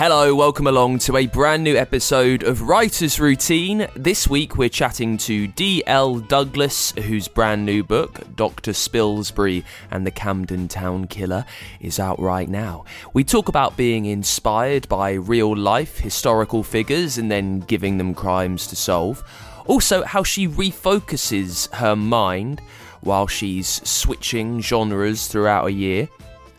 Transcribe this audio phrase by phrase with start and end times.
[0.00, 3.86] Hello, welcome along to a brand new episode of Writer's Routine.
[3.94, 6.20] This week we're chatting to D.L.
[6.20, 8.72] Douglas, whose brand new book, Dr.
[8.72, 11.44] Spilsbury and the Camden Town Killer,
[11.80, 12.86] is out right now.
[13.12, 18.66] We talk about being inspired by real life historical figures and then giving them crimes
[18.68, 19.22] to solve.
[19.70, 22.60] Also, how she refocuses her mind
[23.02, 26.08] while she's switching genres throughout a year.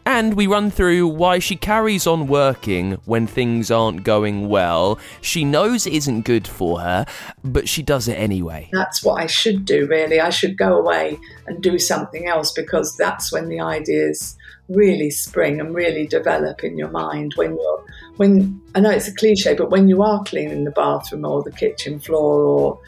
[0.05, 4.97] And we run through why she carries on working when things aren't going well.
[5.19, 7.05] She knows it isn't good for her,
[7.43, 8.69] but she does it anyway.
[8.71, 10.21] That's what I should do, really.
[10.21, 14.37] I should go away and do something else because that's when the ideas
[14.69, 17.85] really spring and really develop in your mind when you're
[18.17, 21.51] when I know it's a cliche but when you are cleaning the bathroom or the
[21.51, 22.79] kitchen floor or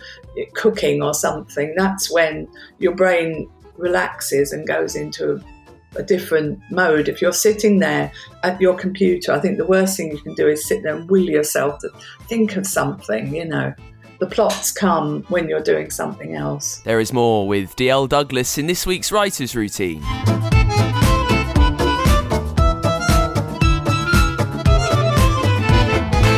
[0.54, 2.48] cooking or something that's when
[2.80, 5.44] your brain relaxes and goes into
[5.96, 7.08] a different mode.
[7.08, 8.12] If you're sitting there
[8.44, 11.10] at your computer, I think the worst thing you can do is sit there and
[11.10, 11.90] will yourself to
[12.28, 13.74] think of something, you know.
[14.20, 16.78] The plots come when you're doing something else.
[16.86, 20.02] There is more with DL Douglas in this week's Writer's Routine.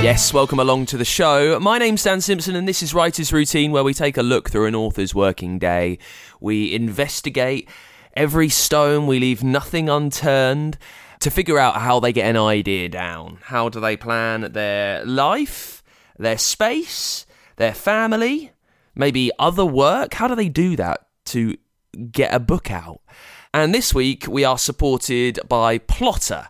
[0.06, 1.60] Yes, welcome along to the show.
[1.60, 4.68] My name's Dan Simpson, and this is Writer's Routine, where we take a look through
[4.68, 5.98] an author's working day.
[6.40, 7.68] We investigate
[8.14, 10.78] every stone, we leave nothing unturned
[11.22, 13.40] to figure out how they get an idea down.
[13.46, 15.82] How do they plan their life,
[16.20, 18.52] their space, their family,
[18.94, 20.14] maybe other work?
[20.14, 21.58] How do they do that to
[22.12, 23.02] get a book out?
[23.56, 26.48] And this week we are supported by Plottr.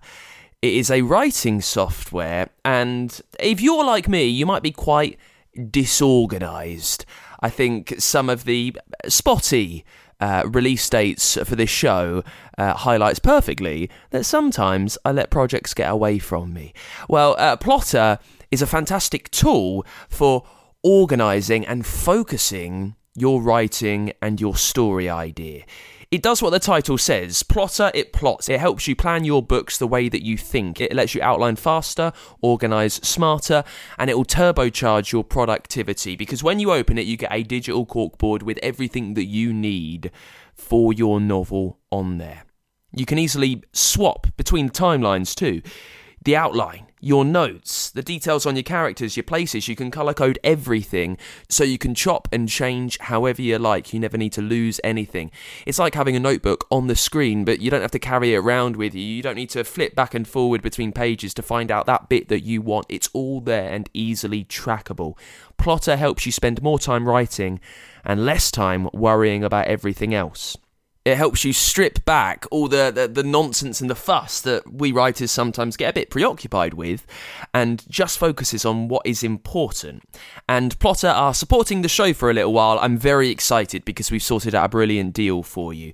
[0.66, 5.20] It is a writing software, and if you're like me, you might be quite
[5.70, 7.06] disorganized.
[7.40, 8.76] I think some of the
[9.08, 9.86] spotty
[10.20, 12.24] uh, release dates for this show
[12.58, 16.74] uh, highlights perfectly that sometimes I let projects get away from me.
[17.08, 18.18] Well, uh, Plottr
[18.50, 20.48] is a fantastic tool for
[20.82, 25.64] organizing and focusing your writing and your story idea.
[26.16, 27.44] It does what the title says.
[27.44, 28.48] Plottr, it plots.
[28.48, 30.80] It helps you plan your books the way that you think.
[30.80, 33.66] It lets you outline faster, organize smarter,
[34.00, 37.86] and it will turbocharge your productivity because when you open it, you get a digital
[37.86, 40.10] corkboard with everything that you need
[40.54, 42.46] for your novel on there.
[42.94, 45.62] You can easily swap between timelines too.
[46.24, 49.68] The outline, your notes, the details on your characters, your places.
[49.68, 53.94] You can color code everything so you can chop and change however you like.
[53.94, 55.30] You never need to lose anything.
[55.68, 58.38] It's like having a notebook on the screen, but you don't have to carry it
[58.38, 59.04] around with you.
[59.04, 62.28] You don't need to flip back and forward between pages to find out that bit
[62.30, 62.88] that you want.
[62.90, 65.16] It's all there and easily trackable.
[65.60, 67.60] Plottr helps you spend more time writing
[68.04, 70.58] and less time worrying about everything else
[71.06, 74.92] it helps you strip back all the, the, the, nonsense and the fuss that we
[74.92, 77.06] writers sometimes get a bit preoccupied with
[77.54, 80.04] and just focuses on what is important.
[80.50, 82.80] And Plottr are supporting the show for a little while.
[82.80, 85.94] I'm very excited because we've sorted out a brilliant deal for you.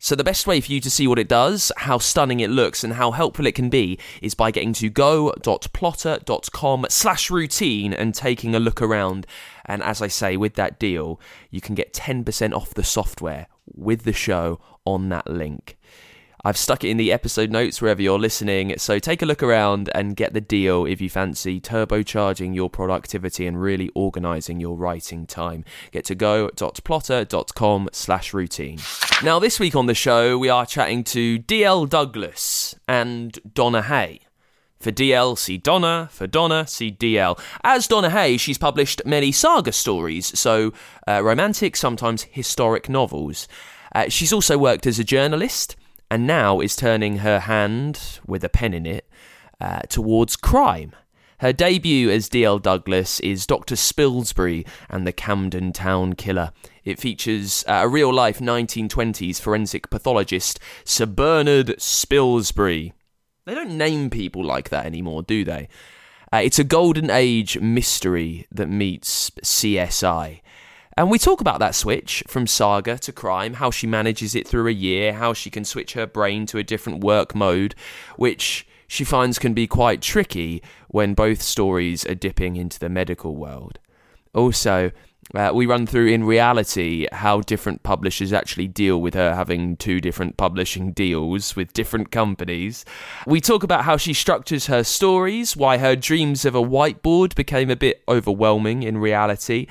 [0.00, 2.82] So the best way for you to see what it does, how stunning it looks,
[2.82, 8.56] and how helpful it can be is by getting to go.plottr.com slash routine and taking
[8.56, 9.24] a look around.
[9.64, 11.20] And as I say, with that deal,
[11.52, 15.76] you can get 10% off the software with the show on that link.
[16.44, 19.90] I've stuck it in the episode notes wherever you're listening, so take a look around
[19.94, 25.24] and get the deal if you fancy turbocharging your productivity and really organising your writing
[25.24, 25.64] time.
[25.92, 28.80] Get to go.plottr.com slash routine.
[29.22, 31.86] Now, this week on the show, we are chatting to D.L.
[31.86, 34.22] Douglas and Donna Hay.
[34.82, 36.08] For DL, see Donna.
[36.10, 37.38] For Donna, see DL.
[37.62, 40.72] As Donna Hay, she's published many saga stories, so
[41.06, 43.46] uh, romantic, sometimes historic novels.
[43.94, 45.76] Uh, she's also worked as a journalist
[46.10, 49.08] and now is turning her hand, with a pen in it,
[49.60, 50.96] uh, towards crime.
[51.38, 52.58] Her debut as D.L.
[52.58, 53.76] Douglas is Dr.
[53.76, 56.50] Spilsbury and the Camden Town Killer.
[56.84, 62.94] It features uh, a real life 1920s forensic pathologist, Sir Bernard Spilsbury.
[63.44, 65.68] They don't name people like that anymore, do they?
[66.32, 70.40] Uh, it's a golden age mystery that meets CSI.
[70.96, 74.68] And we talk about that switch from saga to crime, how she manages it through
[74.68, 77.74] a year, how she can switch her brain to a different work mode,
[78.16, 83.34] which she finds can be quite tricky when both stories are dipping into the medical
[83.34, 83.78] world.
[84.34, 84.90] Also,
[85.34, 90.00] uh, we run through in reality how different publishers actually deal with her having two
[90.00, 92.84] different publishing deals with different companies.
[93.26, 97.70] We talk about how she structures her stories, why her dreams of a whiteboard became
[97.70, 99.68] a bit overwhelming in reality,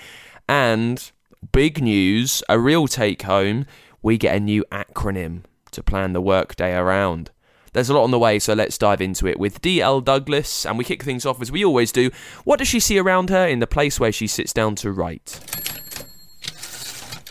[0.47, 1.11] and
[1.51, 3.65] big news, a real take home,
[4.01, 7.31] we get a new acronym to plan the workday around.
[7.73, 10.01] There's a lot on the way, so let's dive into it with D.L.
[10.01, 12.11] Douglas, and we kick things off as we always do.
[12.43, 15.39] What does she see around her in the place where she sits down to write?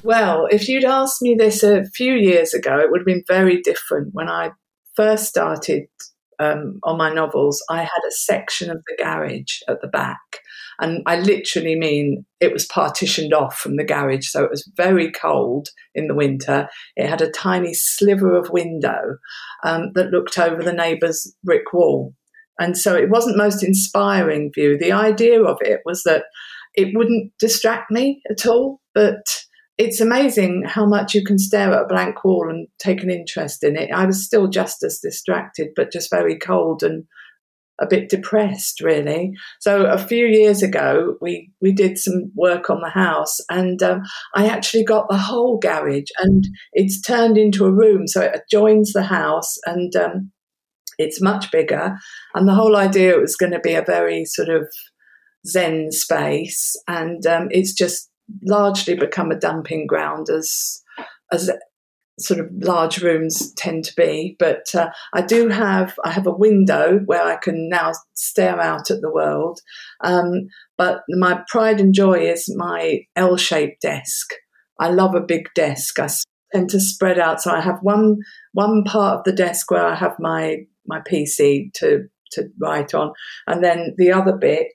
[0.02, 3.60] Well, if you'd asked me this a few years ago, it would have been very
[3.60, 4.14] different.
[4.14, 4.52] When I
[4.94, 5.88] first started
[6.38, 10.40] um, on my novels, I had a section of the garage at the back.
[10.80, 14.28] And I literally mean it was partitioned off from the garage.
[14.28, 16.68] So it was very cold in the winter.
[16.96, 19.18] It had a tiny sliver of window
[19.62, 22.14] um, that looked over the neighbour's brick wall.
[22.58, 24.78] And so it wasn't most inspiring view.
[24.78, 26.24] The idea of it was that
[26.74, 29.44] it wouldn't distract me at all, but
[29.78, 33.64] it's amazing how much you can stare at a blank wall and take an interest
[33.64, 33.90] in it.
[33.90, 37.04] I was still just as distracted, but just very cold and
[37.80, 39.32] a bit depressed, really.
[39.58, 44.02] So a few years ago, we we did some work on the house, and um,
[44.34, 48.92] I actually got the whole garage, and it's turned into a room, so it adjoins
[48.92, 50.30] the house, and um,
[50.98, 51.96] it's much bigger.
[52.34, 54.68] And the whole idea was going to be a very sort of
[55.46, 58.10] zen space, and um, it's just
[58.42, 60.82] largely become a dumping ground as
[61.32, 61.50] as
[62.20, 64.36] sort of large rooms tend to be.
[64.38, 68.90] But uh, I do have I have a window where I can now stare out
[68.90, 69.60] at the world.
[70.02, 74.32] Um, but my pride and joy is my L-shaped desk.
[74.78, 75.98] I love a big desk.
[75.98, 76.08] I
[76.52, 78.18] tend to spread out, so I have one
[78.52, 83.12] one part of the desk where I have my my PC to to write on,
[83.46, 84.72] and then the other bit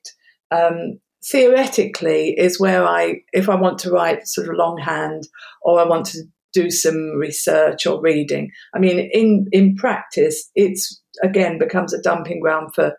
[0.51, 5.27] um, theoretically is where I, if I want to write sort of longhand
[5.61, 6.23] or I want to
[6.55, 8.49] do some research or reading.
[8.73, 12.95] I mean, in in practice, it's again becomes a dumping ground for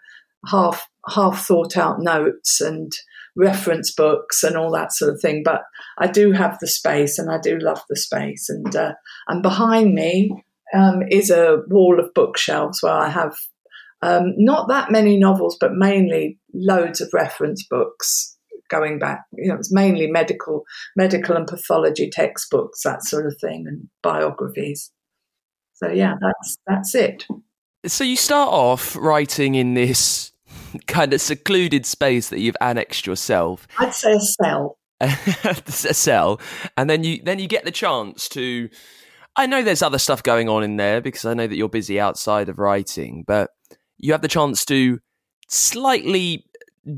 [0.46, 2.92] half half thought out notes and
[3.34, 5.42] reference books and all that sort of thing.
[5.44, 5.62] But
[5.98, 8.48] I do have the space, and I do love the space.
[8.48, 8.92] And uh,
[9.26, 10.44] and behind me
[10.74, 13.36] um, is a wall of bookshelves where I have
[14.02, 18.35] um, not that many novels, but mainly loads of reference books
[18.68, 19.24] going back.
[19.32, 20.64] You know, it's mainly medical,
[20.96, 24.90] medical and pathology textbooks, that sort of thing, and biographies.
[25.74, 27.26] So yeah, that's that's it.
[27.86, 30.32] So you start off writing in this
[30.86, 33.68] kind of secluded space that you've annexed yourself.
[33.78, 34.78] I'd say a cell.
[35.00, 35.54] a
[35.94, 36.40] cell,
[36.78, 38.70] and then you then you get the chance to.
[39.38, 42.00] I know there's other stuff going on in there because I know that you're busy
[42.00, 43.50] outside of writing, but
[43.98, 44.98] you have the chance to
[45.48, 46.45] slightly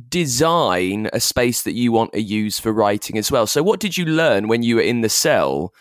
[0.08, 3.46] design a space that you want to use for writing as well.
[3.46, 5.72] So, what did you learn when you were in the cell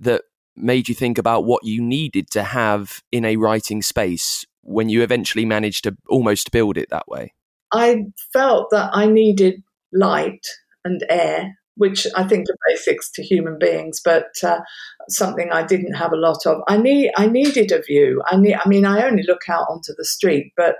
[0.00, 0.22] that
[0.56, 5.02] made you think about what you needed to have in a writing space when you
[5.02, 7.32] eventually managed to almost build it that way?
[7.72, 10.46] I felt that I needed light
[10.84, 14.60] and air, which I think are basics to human beings, but uh,
[15.08, 16.60] something I didn't have a lot of.
[16.68, 18.20] I need I needed a view.
[18.26, 18.54] I need.
[18.54, 20.76] I mean, I only look out onto the street, but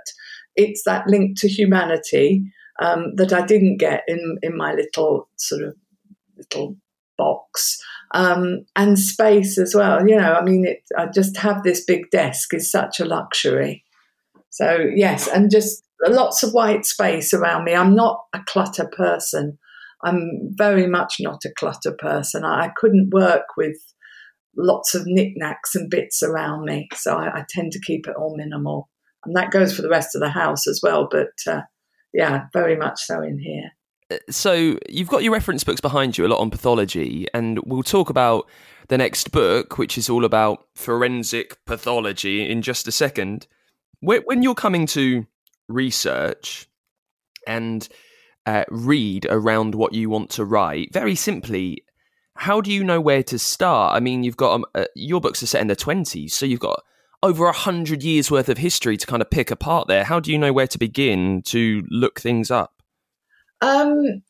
[0.55, 2.51] it's that link to humanity
[2.81, 5.75] um, that I didn't get in in my little sort of
[6.37, 6.75] little
[7.17, 7.81] box.
[8.13, 10.07] Um, and space as well.
[10.07, 13.83] You know, I mean, it, I just have this big desk is such a luxury.
[14.49, 17.75] So yes, and just lots of white space around me.
[17.75, 19.57] I'm not a clutter person.
[20.03, 22.45] I'm very much not a clutter person.
[22.45, 23.77] I, I couldn't work with
[24.55, 28.37] lots of knickknacks and bits around me, so I, I, tend to keep it all
[28.37, 28.87] minimal,
[29.25, 31.09] and that goes for the rest of the house as well.
[31.11, 31.61] But uh,
[32.15, 33.71] yeah, very much so in here.
[34.09, 37.83] Uh, so you've got your reference books behind you, a lot on pathology, and we'll
[37.83, 38.47] talk about
[38.87, 43.47] the next book, which is all about forensic pathology, in just a second.
[43.99, 45.25] When you're coming to
[45.67, 46.69] research
[47.47, 47.87] and
[48.45, 51.83] uh, read around what you want to write, very simply,
[52.35, 53.93] how do you know where to start?
[53.93, 56.59] I mean, you've got um, uh, your books are set in the 20s, so you've
[56.59, 56.81] got
[57.23, 60.03] over a hundred years worth of history to kind of pick apart there.
[60.03, 62.81] How do you know where to begin to look things up?
[63.61, 64.21] Um,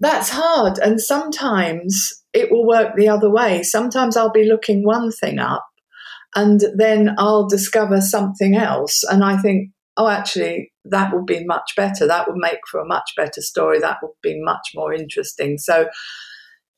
[0.00, 0.78] that's hard.
[0.78, 3.62] And sometimes it will work the other way.
[3.62, 5.66] Sometimes I'll be looking one thing up
[6.34, 9.02] and then I'll discover something else.
[9.04, 12.06] And I think, oh, actually, that would be much better.
[12.06, 13.80] That would make for a much better story.
[13.80, 15.58] That would be much more interesting.
[15.58, 15.88] So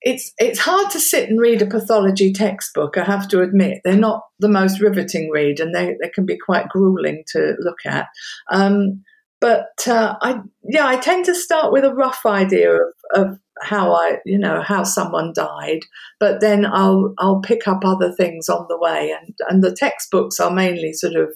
[0.03, 2.97] it's it's hard to sit and read a pathology textbook.
[2.97, 6.39] I have to admit they're not the most riveting read, and they, they can be
[6.39, 8.07] quite grueling to look at.
[8.51, 9.03] Um,
[9.41, 13.93] but uh, I yeah, I tend to start with a rough idea of, of how
[13.93, 15.81] I you know how someone died,
[16.21, 20.39] but then I'll I'll pick up other things on the way, and and the textbooks
[20.41, 21.35] are mainly sort of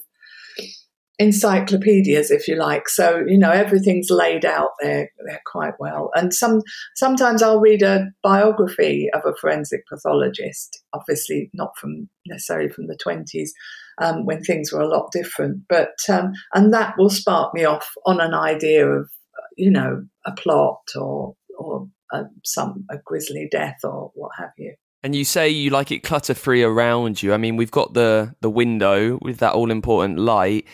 [1.19, 2.89] encyclopedias, if you like.
[2.89, 6.11] So you know everything's laid out there, there quite well.
[6.15, 6.61] And some
[6.95, 12.97] sometimes I'll read a biography of a forensic pathologist, obviously not from necessarily from the
[13.01, 13.53] twenties.
[13.99, 17.93] Um, when things were a lot different, but um, and that will spark me off
[18.05, 19.09] on an idea of,
[19.57, 24.75] you know, a plot or or a, some a grisly death or what have you.
[25.01, 27.33] And you say you like it clutter free around you.
[27.33, 30.67] I mean, we've got the the window with that all important light.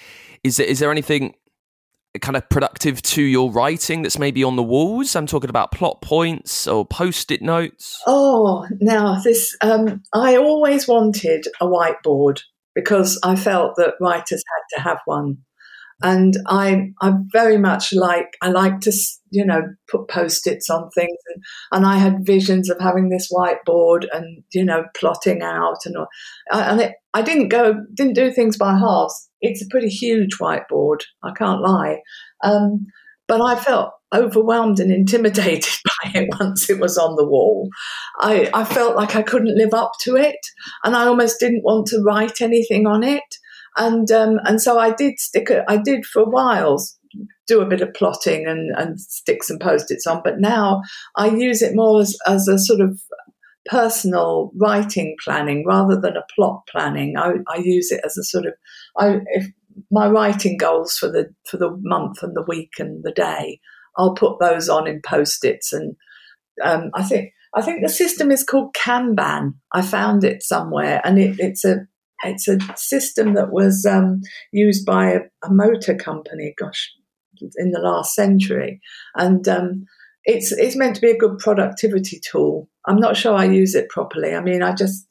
[0.44, 1.36] Is there, is there anything
[2.22, 5.16] kind of productive to your writing that's maybe on the walls?
[5.16, 8.02] I'm talking about plot points or post-it notes.
[8.06, 12.42] Oh, now this um, I always wanted a whiteboard
[12.76, 15.38] because I felt that writers had to have one.
[16.04, 18.92] And I, I very much like, I like to,
[19.32, 21.18] you know, put post-its on things.
[21.34, 25.96] And, and I had visions of having this whiteboard and, you know, plotting out and,
[26.52, 31.02] and it, I didn't go, didn't do things by halves it's a pretty huge whiteboard,
[31.22, 31.98] I can't lie.
[32.44, 32.88] Um,
[33.28, 37.70] but I felt overwhelmed and intimidated by it once it was on the wall.
[38.20, 40.40] I, I felt like I couldn't live up to it,
[40.84, 43.24] and I almost didn't want to write anything on it.
[43.78, 45.50] And um, and so I did stick.
[45.50, 46.78] A, I did for a while
[47.48, 50.82] do a bit of plotting and, and stick some post-its on, but now
[51.18, 53.00] I use it more as, as a sort of
[53.66, 57.16] personal writing planning rather than a plot planning.
[57.18, 58.54] I, I use it as a sort of
[58.98, 59.48] I if
[59.92, 63.60] my writing goals for the for the month and the week and the day,
[63.98, 65.96] I'll put those on in post-its and
[66.64, 69.54] um, I think I think the system is called Kanban.
[69.74, 71.88] I found it somewhere, and it, it's a
[72.26, 76.54] it's a system that was um, used by a, a, motor company.
[76.58, 76.92] Gosh,
[77.58, 78.80] in the last century,
[79.16, 79.86] and um,
[80.26, 82.70] it's it's meant to be a good productivity tool.
[82.86, 84.36] I'm not sure I use it properly.
[84.36, 85.08] I mean, I just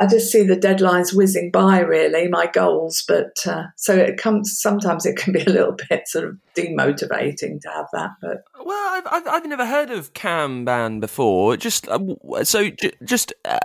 [0.00, 3.04] I just see the deadlines whizzing by, really, my goals.
[3.06, 4.58] But uh, so it comes.
[4.58, 8.10] Sometimes it can be a little bit sort of demotivating to have that.
[8.20, 11.56] But well, I've I've, I've never heard of Kanban before.
[11.56, 12.70] Just uh, so
[13.04, 13.58] just uh,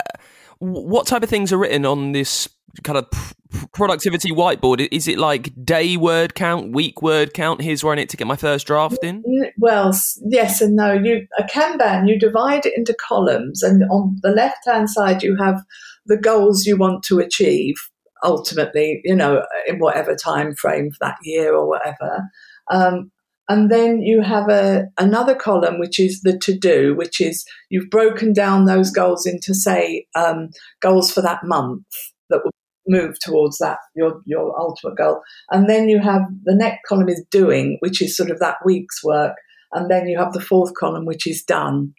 [0.60, 2.48] what type of things are written on this
[2.84, 3.34] kind of
[3.74, 4.88] productivity whiteboard?
[4.92, 7.62] Is it like day word count, week word count?
[7.62, 9.24] Here's where I need to get my first draft in.
[9.58, 9.94] Well,
[10.26, 10.94] yes and no.
[10.94, 15.36] You a Kanban, you divide it into columns, and on the left hand side you
[15.38, 15.64] have
[16.06, 17.76] the goals you want to achieve
[18.24, 22.28] ultimately, you know, in whatever time frame for that year or whatever.
[22.70, 23.12] Um,
[23.50, 27.90] and then you have a another column which is the to do, which is you've
[27.90, 30.50] broken down those goals into say um,
[30.82, 31.84] goals for that month
[32.30, 32.52] that will
[32.88, 35.22] move towards that your your ultimate goal.
[35.50, 39.04] And then you have the next column is doing, which is sort of that week's
[39.04, 39.34] work.
[39.74, 41.94] And then you have the fourth column, which is done.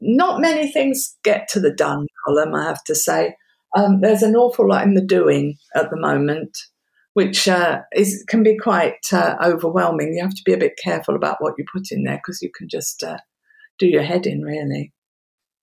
[0.00, 3.34] Not many things get to the done column, I have to say.
[3.76, 6.56] Um, there's an awful lot in the doing at the moment,
[7.14, 10.14] which uh, is can be quite uh, overwhelming.
[10.14, 12.50] You have to be a bit careful about what you put in there because you
[12.54, 13.18] can just uh,
[13.78, 14.92] do your head in, really.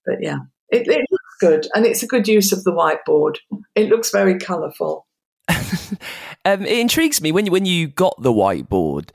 [0.06, 0.40] But yeah,
[0.70, 3.38] it, it, looks good, and it's a good use of the whiteboard.
[3.76, 5.06] It looks very colourful.
[5.50, 9.10] um, it intrigues me when you when you got the whiteboard.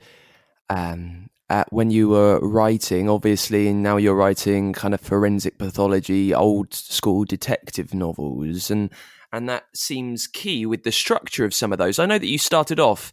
[0.69, 1.23] Um,
[1.69, 7.25] when you were writing, obviously, and now you're writing kind of forensic pathology, old school
[7.25, 8.89] detective novels, and
[9.33, 11.97] and that seems key with the structure of some of those.
[11.97, 13.11] I know that you started off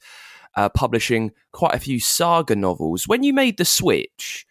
[0.54, 3.08] uh, publishing quite a few saga novels.
[3.08, 4.46] When you made the switch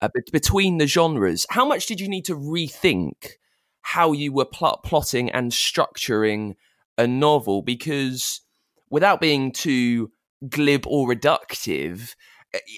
[0.00, 3.34] uh, between the genres, how much did you need to rethink
[3.82, 6.56] how you were pl- plotting and structuring
[6.98, 7.62] a novel?
[7.62, 8.40] Because
[8.90, 10.10] without being too
[10.48, 12.16] glib or reductive,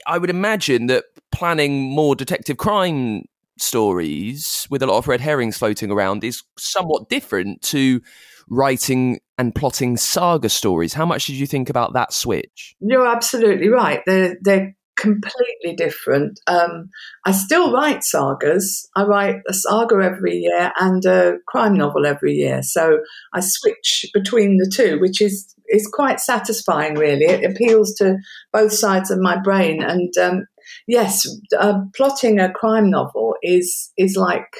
[0.06, 3.24] I would imagine that planning more detective crime
[3.58, 8.00] stories with a lot of red herrings floating around is somewhat different to
[8.48, 10.92] writing and plotting saga stories.
[10.94, 12.74] How much did you think about that switch?
[12.80, 14.00] You're absolutely right.
[14.06, 16.40] They're they're completely different.
[16.46, 16.90] Um,
[17.24, 18.88] I still write sagas.
[18.96, 22.62] I write a saga every year and a crime novel every year.
[22.62, 23.00] So
[23.32, 26.94] I switch between the two, which is is quite satisfying.
[26.94, 28.18] Really, it appeals to
[28.52, 29.82] both sides of my brain.
[29.82, 30.46] And um,
[30.86, 31.26] yes,
[31.58, 34.56] uh, plotting a crime novel is is like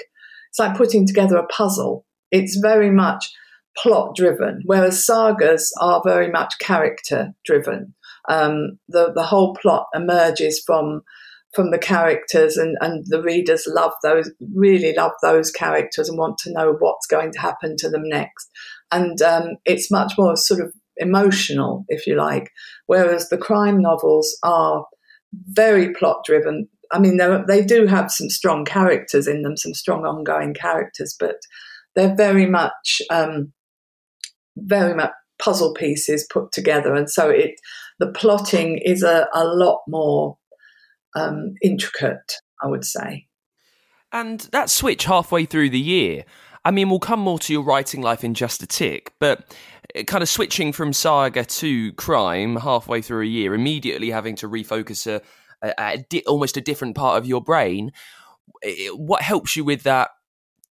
[0.51, 2.07] it's like putting together a puzzle.
[2.31, 3.31] It's very much
[3.77, 7.95] plot driven, whereas sagas are very much character driven.
[8.29, 11.03] Um, the the whole plot emerges from
[11.55, 16.37] from the characters and, and the readers love those really love those characters and want
[16.39, 18.51] to know what's going to happen to them next
[18.91, 22.51] and um, it's much more sort of emotional if you like
[22.87, 24.85] whereas the crime novels are
[25.49, 30.05] very plot driven i mean they do have some strong characters in them some strong
[30.05, 31.37] ongoing characters but
[31.95, 33.53] they're very much um,
[34.57, 37.55] very much puzzle pieces put together, and so it
[37.99, 40.37] the plotting is a, a lot more
[41.15, 43.27] um, intricate, I would say.
[44.13, 46.25] And that switch halfway through the year,
[46.65, 49.55] I mean, we'll come more to your writing life in just a tick, but
[49.95, 54.49] eh, kind of switching from saga to crime halfway through a year, immediately having to
[54.49, 55.21] refocus a,
[55.63, 57.93] a, a di- almost a different part of your brain.
[58.63, 60.11] Eh, eh, what helps you with that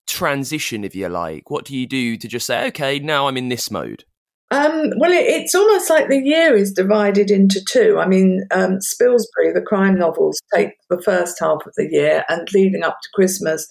[0.08, 1.50] transition, if you like?
[1.50, 4.06] What do you do to just say, okay, now I'm in this mode?
[4.52, 7.98] Um, well, it, it's almost like the year is divided into two.
[8.00, 12.48] I mean, um, Spilsbury, the crime novels, take the first half of the year, and
[12.54, 13.68] leading up to Christmas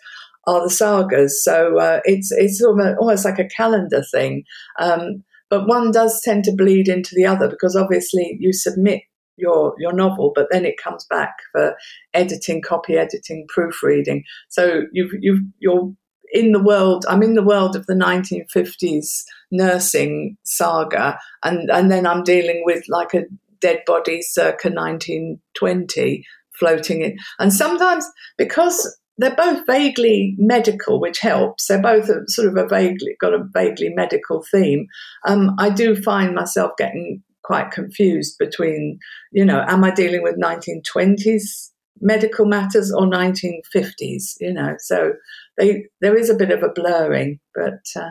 [0.49, 1.43] are the sagas.
[1.45, 4.43] So uh, it's it's almost, almost, like a calendar thing.
[4.81, 9.03] Um, but one does tend to bleed into the other because obviously you submit
[9.37, 11.77] your your novel, but then it comes back for
[12.15, 14.25] editing, copy editing, proofreading.
[14.49, 15.93] So you've you've you're
[16.33, 22.07] in the world, I'm in the world of the 1950s nursing saga, and, and then
[22.07, 23.25] I'm dealing with like a
[23.61, 26.25] dead body circa 1920
[26.59, 27.17] floating in.
[27.39, 31.67] And sometimes, because they're both vaguely medical, which helps.
[31.67, 34.87] They're both a, sort of a vaguely got a vaguely medical theme.
[35.27, 38.99] Um, I do find myself getting quite confused between,
[39.31, 44.35] you know, am I dealing with 1920s medical matters or 1950s?
[44.41, 45.13] You know, so
[45.57, 48.11] they there is a bit of a blurring, but uh,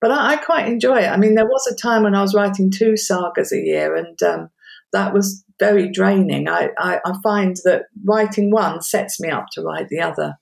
[0.00, 1.08] but I, I, quite enjoy it.
[1.08, 4.22] I mean, there was a time when I was writing two sagas a year, and
[4.22, 4.50] um,
[4.92, 6.48] that was very draining.
[6.48, 10.38] I, I, I find that writing one sets me up to write the other.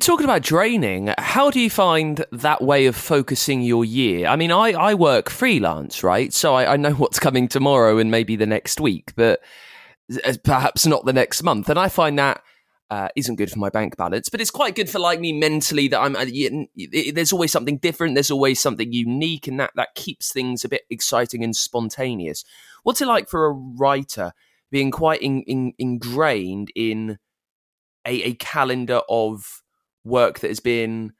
[0.00, 4.26] Talking about draining, how do you find that way of focusing your year?
[4.26, 6.32] I mean, I, I work freelance, right?
[6.32, 9.40] So I, I know what's coming tomorrow and maybe the next week, but
[10.24, 11.68] uh, perhaps not the next month.
[11.68, 12.42] And I find that
[12.90, 15.88] uh, isn't good for my bank balance, but it's quite good for like me mentally.
[15.88, 16.26] That I'm uh,
[17.12, 18.14] there's always something different.
[18.14, 22.44] There's always something unique, and that that keeps things a bit exciting and spontaneous.
[22.82, 24.32] What's it like for a writer
[24.70, 27.18] being quite in, in, ingrained in
[28.06, 29.62] a, a calendar of
[30.04, 31.12] work that has been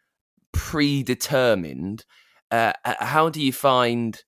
[0.53, 2.05] predetermined?
[2.51, 4.23] Uh, how do you find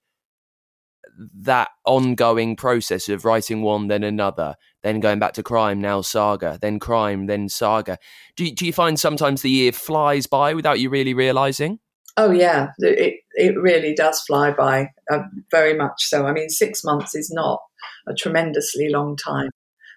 [1.34, 6.58] that ongoing process of writing one, then another, then going back to crime, now saga,
[6.62, 7.98] then crime, then saga.
[8.36, 11.80] Do you, do you find sometimes the year flies by without you really realizing?
[12.16, 16.26] Oh yeah, it it really does fly by, uh, very much so.
[16.26, 17.60] I mean, six months is not
[18.08, 19.50] a tremendously long time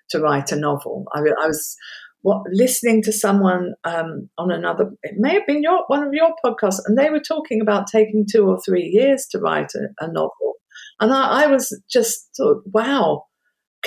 [0.09, 1.05] to write a novel.
[1.13, 1.77] I, I was
[2.21, 6.33] what, listening to someone um, on another, it may have been your one of your
[6.43, 10.11] podcasts, and they were talking about taking two or three years to write a, a
[10.11, 10.55] novel.
[10.99, 13.23] And I, I was just thought, wow,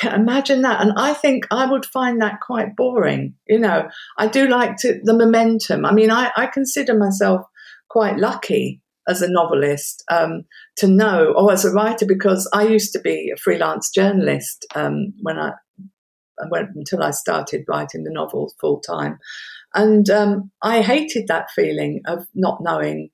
[0.02, 0.80] imagine that.
[0.80, 3.34] And I think I would find that quite boring.
[3.46, 5.84] You know, I do like to the momentum.
[5.84, 7.42] I mean, I, I consider myself
[7.88, 10.44] quite lucky as a novelist um,
[10.76, 15.12] to know, or as a writer, because I used to be a freelance journalist um,
[15.20, 15.52] when I,
[16.38, 19.18] I went until I started writing the novels full time.
[19.74, 23.10] And um, I hated that feeling of not knowing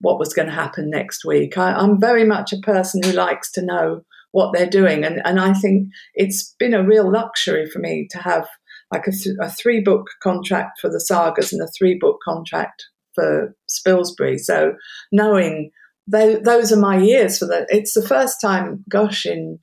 [0.00, 1.56] what was going to happen next week.
[1.56, 5.40] I, I'm very much a person who likes to know what they're doing, and and
[5.40, 8.46] I think it's been a real luxury for me to have
[8.92, 12.84] like a, th- a three book contract for the sagas and a three book contract
[13.14, 14.38] for Spilsbury.
[14.38, 14.74] So
[15.12, 15.70] knowing
[16.06, 19.60] they, those are my years for that, it's the first time, gosh, in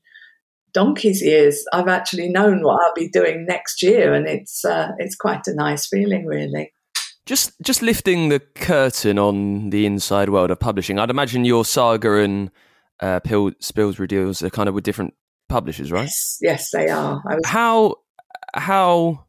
[0.73, 5.15] donkey's years, I've actually known what I'll be doing next year, and it's uh, it's
[5.15, 6.71] quite a nice feeling, really.
[7.25, 12.17] Just just lifting the curtain on the inside world of publishing, I'd imagine your saga
[12.17, 12.51] and
[12.99, 15.13] uh, Pill, Spilsbury deals are kind of with different
[15.49, 16.03] publishers, right?
[16.03, 17.21] Yes, yes they are.
[17.25, 17.95] Was- how
[18.53, 19.27] how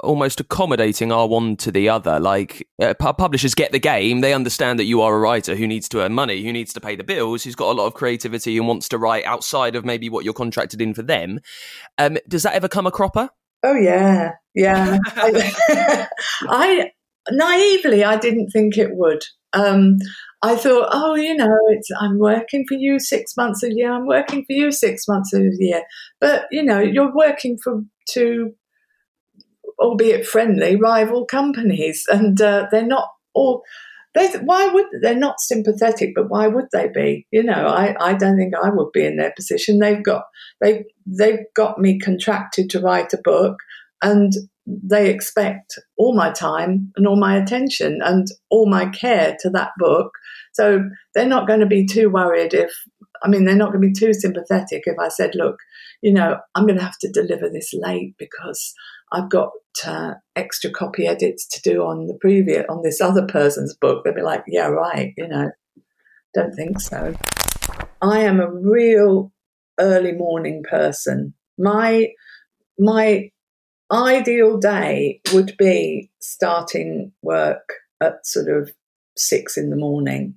[0.00, 2.20] almost accommodating are one to the other.
[2.20, 5.88] Like uh, publishers get the game; they understand that you are a writer who needs
[5.90, 8.56] to earn money, who needs to pay the bills, who's got a lot of creativity
[8.58, 11.40] and wants to write outside of maybe what you're contracted in for them.
[11.98, 13.30] Um, does that ever come a cropper?
[13.62, 14.98] Oh yeah, yeah.
[15.06, 16.06] I,
[16.48, 16.90] I,
[17.30, 19.22] naively I didn't think it would.
[19.52, 19.98] Um,
[20.46, 23.92] I thought, oh, you know, it's I'm working for you six months a year.
[23.92, 25.82] I'm working for you six months a year.
[26.20, 28.52] But you know, you're working for two,
[29.80, 33.62] albeit friendly, rival companies, and uh, they're not all.
[34.14, 36.12] They, why would they're not sympathetic?
[36.14, 37.26] But why would they be?
[37.32, 39.80] You know, I, I don't think I would be in their position.
[39.80, 40.26] They've got
[40.62, 43.56] they they've got me contracted to write a book,
[44.00, 44.32] and
[44.66, 49.70] they expect all my time and all my attention and all my care to that
[49.76, 50.12] book.
[50.56, 52.72] So they're not going to be too worried if,
[53.22, 55.58] I mean, they're not going to be too sympathetic if I said, look,
[56.00, 58.72] you know, I'm going to have to deliver this late because
[59.12, 59.50] I've got
[59.86, 64.02] uh, extra copy edits to do on the previous, on this other person's book.
[64.02, 65.50] They'll be like, yeah, right, you know,
[66.32, 67.14] don't think so.
[68.00, 69.32] I am a real
[69.78, 71.34] early morning person.
[71.58, 72.08] My,
[72.78, 73.30] my
[73.92, 78.70] ideal day would be starting work at sort of
[79.18, 80.34] six in the morning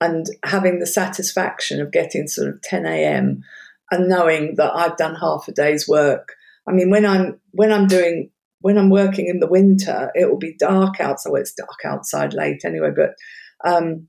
[0.00, 3.42] and having the satisfaction of getting sort of 10 a.m.
[3.90, 6.34] and knowing that I've done half a day's work.
[6.66, 10.38] I mean, when I'm when I'm doing when I'm working in the winter, it will
[10.38, 11.30] be dark outside.
[11.30, 13.14] Well, it's dark outside late anyway, but
[13.64, 14.08] um,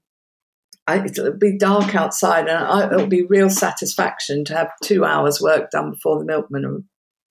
[0.88, 5.42] I, it'll be dark outside, and I, it'll be real satisfaction to have two hours
[5.42, 6.88] work done before the milkman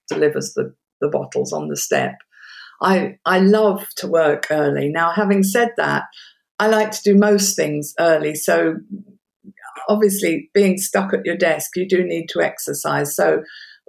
[0.08, 2.16] delivers the the bottles on the step.
[2.80, 4.88] I I love to work early.
[4.88, 6.04] Now, having said that,
[6.60, 8.34] I like to do most things early.
[8.34, 8.74] So
[9.88, 13.16] obviously, being stuck at your desk, you do need to exercise.
[13.16, 13.42] So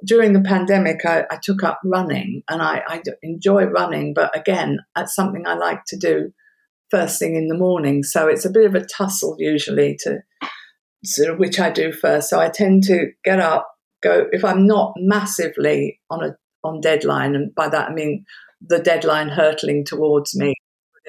[0.06, 4.14] during the pandemic, I, I took up running, and I, I enjoy running.
[4.14, 6.32] But again, that's something I like to do
[6.90, 8.04] first thing in the morning.
[8.04, 10.20] So it's a bit of a tussle usually to
[11.04, 12.30] sort of which I do first.
[12.30, 13.68] So I tend to get up,
[14.02, 18.24] go if I'm not massively on a on deadline, and by that I mean
[18.66, 20.54] the deadline hurtling towards me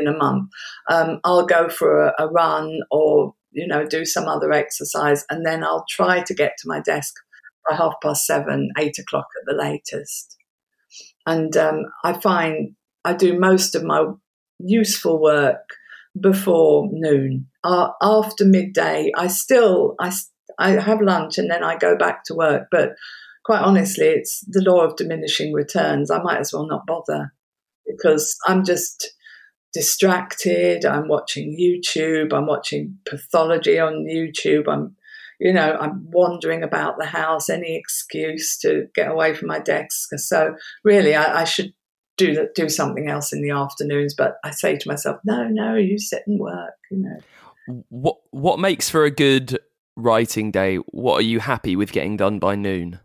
[0.03, 0.51] within a month.
[0.91, 5.45] Um, I'll go for a, a run or you know do some other exercise, and
[5.45, 7.15] then I'll try to get to my desk
[7.69, 10.37] by half past seven, eight o'clock at the latest.
[11.27, 14.05] And um, I find I do most of my
[14.59, 15.71] useful work
[16.21, 17.47] before noon.
[17.65, 20.12] Uh, after midday, I still I
[20.59, 22.93] I have lunch and then I go back to work, but
[23.45, 26.11] quite honestly, it's the law of diminishing returns.
[26.11, 27.33] I might as well not bother
[27.87, 29.12] because I'm just
[29.73, 30.85] distracted.
[30.85, 32.33] I'm watching YouTube.
[32.33, 34.69] I'm watching pathology on YouTube.
[34.69, 34.97] I'm,
[35.41, 40.11] you know, I'm wandering about the house, any excuse to get away from my desk.
[40.17, 40.55] So
[40.85, 41.73] really, I, I should
[42.17, 44.15] do do something else in the afternoons.
[44.15, 46.75] But I say to myself, no, no, you sit and work.
[46.91, 47.85] You know.
[47.89, 49.59] What what makes for a good
[49.97, 50.77] writing day?
[50.77, 53.01] What are you happy with getting done by noon?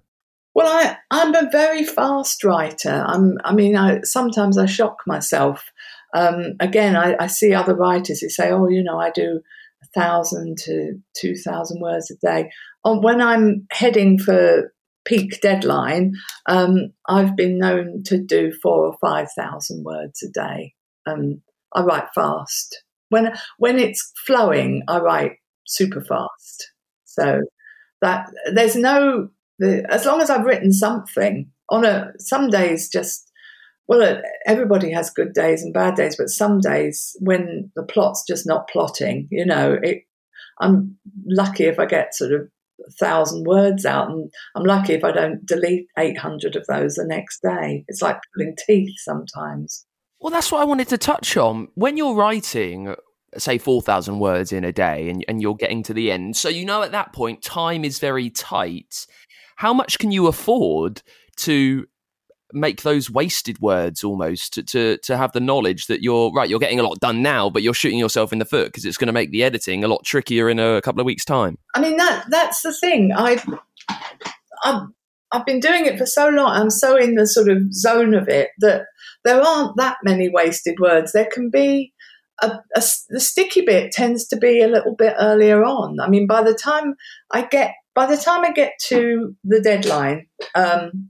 [0.57, 3.05] Well, I, I'm a very fast writer.
[3.07, 5.71] I'm, I mean, I, sometimes I shock myself.
[6.17, 9.39] Um, again, I, I, see other writers who say, oh, you know, I do
[9.83, 12.49] a thousand to two thousand words a day.
[12.83, 14.73] Um, when I'm heading for
[15.05, 16.13] peak deadline,
[16.47, 20.73] um, I've been known to do four or five thousand words a day.
[21.05, 21.43] Um,
[21.75, 22.83] I write fast.
[23.09, 25.33] When when it's flowing, I write
[25.67, 26.71] super fast.
[27.05, 27.41] So
[28.01, 33.26] that there's no the, as long as I've written something on a some days just
[33.87, 38.45] well everybody has good days and bad days but some days when the plot's just
[38.45, 40.03] not plotting you know it
[40.59, 42.41] I'm lucky if I get sort of
[42.87, 47.05] a thousand words out and I'm lucky if I don't delete 800 of those the
[47.05, 47.83] next day.
[47.87, 49.85] It's like pulling teeth sometimes.
[50.19, 51.67] Well that's what I wanted to touch on.
[51.75, 52.95] When you're writing
[53.37, 56.35] say 4,000 words in a day and, and you're getting to the end.
[56.37, 59.05] So you know at that point, time is very tight.
[59.57, 61.01] How much can you afford
[61.37, 61.85] to
[62.53, 66.59] make those wasted words almost to, to, to have the knowledge that you're right you're
[66.59, 69.07] getting a lot done now but you're shooting yourself in the foot because it's going
[69.07, 71.57] to make the editing a lot trickier in a couple of weeks time.
[71.75, 73.11] I mean that that's the thing.
[73.15, 73.41] I
[74.63, 74.81] I've,
[75.31, 76.49] I've been doing it for so long.
[76.51, 78.85] I'm so in the sort of zone of it that
[79.23, 81.11] there aren't that many wasted words.
[81.11, 81.93] There can be
[82.41, 85.99] a, a, the sticky bit tends to be a little bit earlier on.
[85.99, 86.95] I mean by the time
[87.31, 91.09] i get by the time I get to the deadline, um,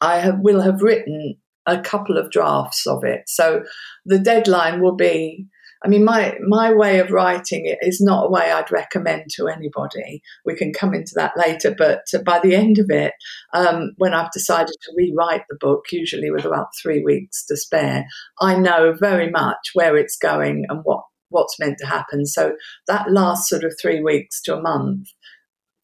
[0.00, 3.22] I have, will have written a couple of drafts of it.
[3.26, 3.62] So
[4.04, 5.48] the deadline will be
[5.84, 9.46] I mean, my my way of writing it is not a way I'd recommend to
[9.46, 10.22] anybody.
[10.44, 13.12] We can come into that later, but by the end of it,
[13.54, 18.06] um, when I've decided to rewrite the book, usually with about three weeks to spare,
[18.40, 22.26] I know very much where it's going and what what's meant to happen.
[22.26, 22.56] So
[22.88, 25.08] that last sort of three weeks to a month,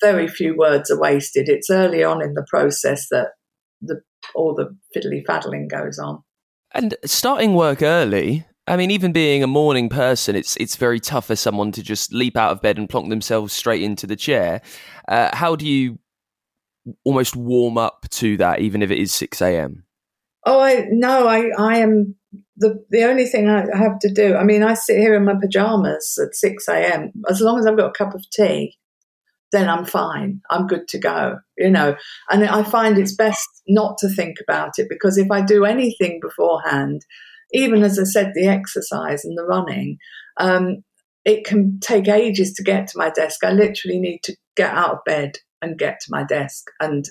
[0.01, 1.49] very few words are wasted.
[1.49, 3.29] It's early on in the process that
[3.87, 4.01] the
[4.35, 6.23] all the fiddly faddling goes on.
[6.73, 11.27] And starting work early, I mean, even being a morning person, it's it's very tough
[11.27, 14.63] for someone to just leap out of bed and plonk themselves straight into the chair.
[15.07, 15.99] Uh, how do you
[17.05, 19.85] almost warm up to that, even if it is six a.m.?
[20.47, 22.15] Oh, I no, I I am
[22.57, 24.35] the the only thing I have to do.
[24.35, 27.13] I mean, I sit here in my pajamas at six a.m.
[27.29, 28.79] As long as I've got a cup of tea,
[29.55, 30.41] then I'm fine.
[30.51, 31.39] I'm good to go.
[31.57, 31.97] You know,
[32.31, 36.19] and I find it's best not to think about it because if I do anything
[36.21, 37.03] beforehand
[37.55, 39.99] even as I said, the exercise and the running,
[40.39, 40.83] um,
[41.25, 43.45] it can take ages to get to my desk.
[43.45, 47.05] I literally need to get out of bed and get to my desk, and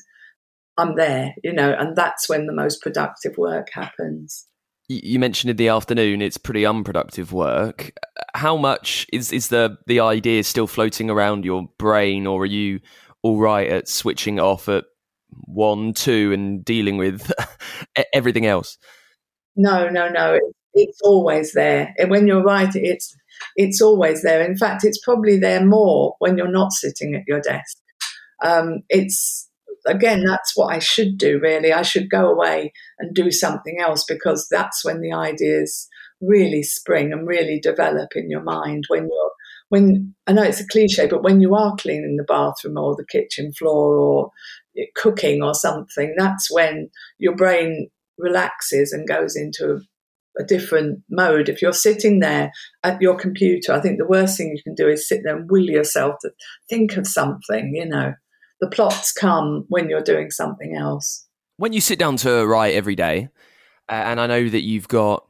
[0.77, 4.45] I'm there, you know, and that's when the most productive work happens.
[4.89, 7.93] You mentioned in the afternoon it's pretty unproductive work.
[8.35, 12.79] How much is is the the idea still floating around your brain, or are you
[13.21, 14.85] all right at switching off at
[15.45, 17.31] one, two, and dealing with
[18.13, 18.77] everything else?
[19.55, 20.33] No, no, no.
[20.33, 20.43] It,
[20.73, 21.93] it's always there.
[21.97, 23.15] And when you're right, it's
[23.55, 24.43] it's always there.
[24.43, 27.77] In fact, it's probably there more when you're not sitting at your desk.
[28.43, 29.49] Um, it's
[29.85, 31.39] again, that's what I should do.
[31.41, 35.87] Really, I should go away and do something else because that's when the ideas
[36.21, 38.85] really spring and really develop in your mind.
[38.87, 39.31] When you're
[39.69, 43.05] when I know it's a cliche, but when you are cleaning the bathroom or the
[43.05, 44.31] kitchen floor or
[44.95, 51.49] cooking or something, that's when your brain relaxes and goes into a, a different mode.
[51.49, 52.51] If you're sitting there
[52.83, 55.49] at your computer, I think the worst thing you can do is sit there and
[55.49, 56.29] will yourself to
[56.69, 58.13] think of something, you know.
[58.63, 61.27] The plots come when you're doing something else.
[61.57, 63.27] When you sit down to write every day,
[63.89, 65.27] uh, and I know that you've got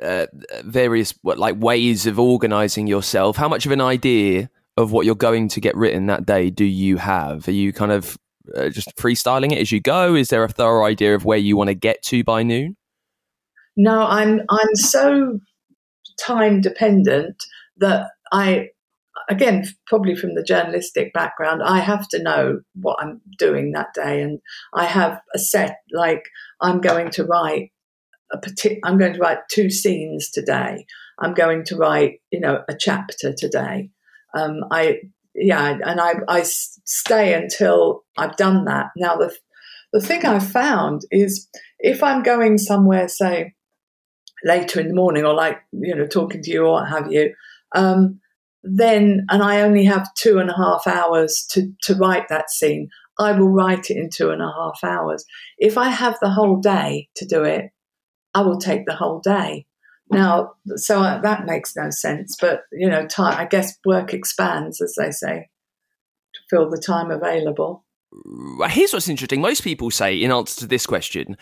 [0.00, 0.26] uh,
[0.62, 5.16] various what, like ways of organizing yourself, how much of an idea of what you're
[5.16, 7.48] going to get written that day do you have?
[7.48, 8.16] Are you kind of
[8.54, 10.14] uh, just freestyling it as you go?
[10.14, 12.76] Is there a thorough idea of where you want to get to by noon?
[13.76, 15.40] No, I'm I'm so
[16.20, 17.42] time dependent
[17.78, 18.68] that I
[19.30, 24.20] again probably from the journalistic background I have to know what I'm doing that day
[24.20, 24.40] and
[24.74, 26.24] I have a set like
[26.60, 27.70] I'm going to write
[28.32, 30.86] a partic- I'm going to write two scenes today.
[31.18, 33.90] I'm going to write, you know, a chapter today.
[34.34, 35.00] Um, I
[35.34, 38.86] yeah, and I, I stay until I've done that.
[38.96, 39.34] Now, the,
[39.92, 43.54] the thing I've found is if I'm going somewhere, say,
[44.44, 47.34] later in the morning or like, you know, talking to you or what have you,
[47.74, 48.19] um,
[48.62, 52.88] then, and I only have two and a half hours to, to write that scene,
[53.18, 55.24] I will write it in two and a half hours.
[55.58, 57.70] If I have the whole day to do it,
[58.34, 59.66] I will take the whole day.
[60.10, 64.80] Now, so uh, that makes no sense, but you know, time, I guess work expands,
[64.80, 65.48] as they say,
[66.34, 67.84] to fill the time available.
[68.68, 69.40] Here's what's interesting.
[69.40, 71.36] Most people say, in answer to this question,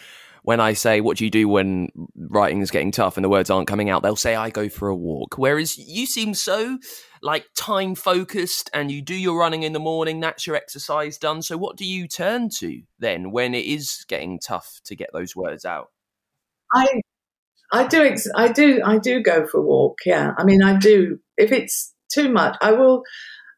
[0.48, 3.50] when I say, What do you do when writing is getting tough and the words
[3.50, 4.02] aren't coming out?
[4.02, 5.36] They'll say, I go for a walk.
[5.36, 6.78] Whereas you seem so
[7.20, 11.42] like time focused and you do your running in the morning, that's your exercise done.
[11.42, 15.36] So, what do you turn to then when it is getting tough to get those
[15.36, 15.88] words out?
[16.72, 17.02] I
[17.70, 18.16] I do.
[18.34, 18.80] I do.
[18.82, 19.98] I do go for a walk.
[20.06, 20.32] Yeah.
[20.38, 21.20] I mean, I do.
[21.36, 23.02] If it's too much, I will.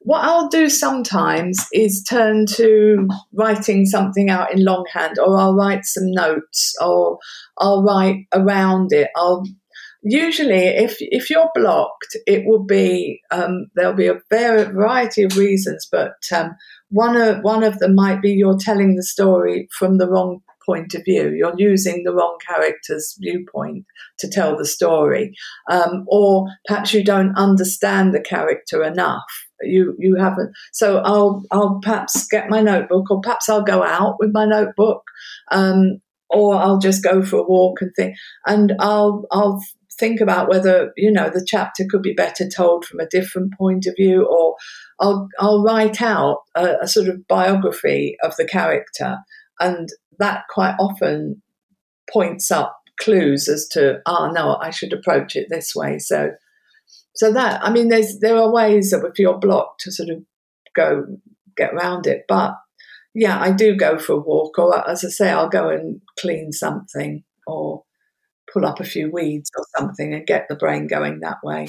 [0.02, 5.84] What I'll do sometimes is turn to writing something out in longhand, or I'll write
[5.84, 7.18] some notes, or
[7.58, 9.08] I'll write around it.
[9.14, 9.44] I'll
[10.02, 15.86] usually, if if you're blocked, it will be um, there'll be a variety of reasons,
[15.92, 16.56] but um,
[16.88, 20.94] one of one of them might be you're telling the story from the wrong point
[20.94, 21.30] of view.
[21.36, 23.84] You're using the wrong character's viewpoint
[24.18, 25.34] to tell the story,
[25.70, 29.24] um, or perhaps you don't understand the character enough.
[29.62, 30.52] You you haven't.
[30.72, 35.02] So I'll I'll perhaps get my notebook, or perhaps I'll go out with my notebook,
[35.50, 39.62] um, or I'll just go for a walk and think, and I'll I'll
[39.98, 43.86] think about whether you know the chapter could be better told from a different point
[43.86, 44.56] of view, or
[44.98, 49.18] I'll I'll write out a, a sort of biography of the character
[49.60, 51.42] and that quite often
[52.12, 55.98] points up clues as to, ah, oh, no, I should approach it this way.
[55.98, 56.30] So,
[57.20, 60.22] so that I mean, there's there are ways that if you're blocked to sort of
[60.74, 61.04] go
[61.54, 62.54] get around it, but
[63.14, 66.50] yeah, I do go for a walk, or as I say, I'll go and clean
[66.50, 67.84] something, or
[68.50, 71.68] pull up a few weeds or something and get the brain going that way.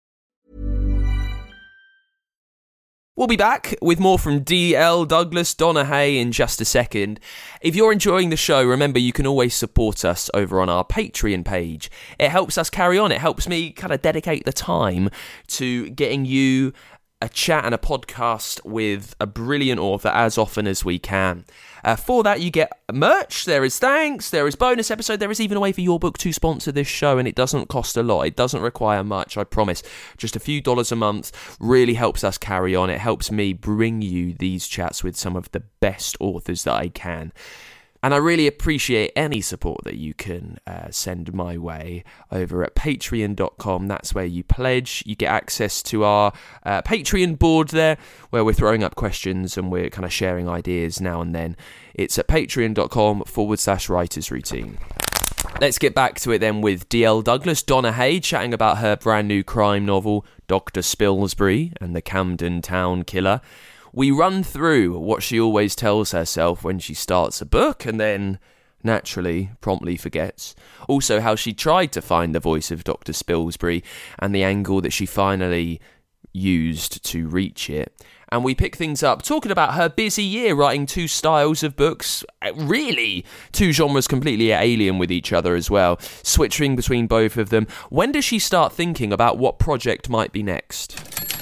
[3.17, 7.19] We'll be back with more from DL Douglas Donna Hay in just a second.
[7.59, 11.43] If you're enjoying the show, remember you can always support us over on our Patreon
[11.43, 11.91] page.
[12.17, 15.09] It helps us carry on, it helps me kind of dedicate the time
[15.47, 16.71] to getting you
[17.21, 21.43] a chat and a podcast with a brilliant author as often as we can.
[21.83, 25.41] Uh, for that, you get merch, there is thanks, there is bonus episode, there is
[25.41, 28.03] even a way for your book to sponsor this show, and it doesn't cost a
[28.03, 28.23] lot.
[28.23, 29.83] It doesn't require much, I promise.
[30.17, 32.89] Just a few dollars a month really helps us carry on.
[32.89, 36.89] It helps me bring you these chats with some of the best authors that I
[36.89, 37.31] can.
[38.03, 42.73] And I really appreciate any support that you can uh, send my way over at
[42.73, 43.87] patreon.com.
[43.87, 45.03] That's where you pledge.
[45.05, 46.33] You get access to our
[46.63, 47.97] uh, Patreon board there,
[48.31, 51.55] where we're throwing up questions and we're kind of sharing ideas now and then.
[51.93, 54.79] It's at patreon.com forward slash writers routine.
[55.59, 59.27] Let's get back to it then with DL Douglas Donna Hay chatting about her brand
[59.27, 60.81] new crime novel, Dr.
[60.81, 63.41] Spilsbury and the Camden Town Killer
[63.93, 68.39] we run through what she always tells herself when she starts a book and then
[68.83, 70.55] naturally promptly forgets.
[70.87, 73.13] Also, how she tried to find the voice of Dr.
[73.13, 73.83] Spilsbury
[74.19, 75.79] and the angle that she finally
[76.33, 77.93] used to reach it.
[78.31, 82.23] And we pick things up talking about her busy year writing two styles of books,
[82.41, 87.49] uh, really two genres completely alien with each other as well, switching between both of
[87.49, 87.67] them.
[87.89, 91.40] When does she start thinking about what project might be next?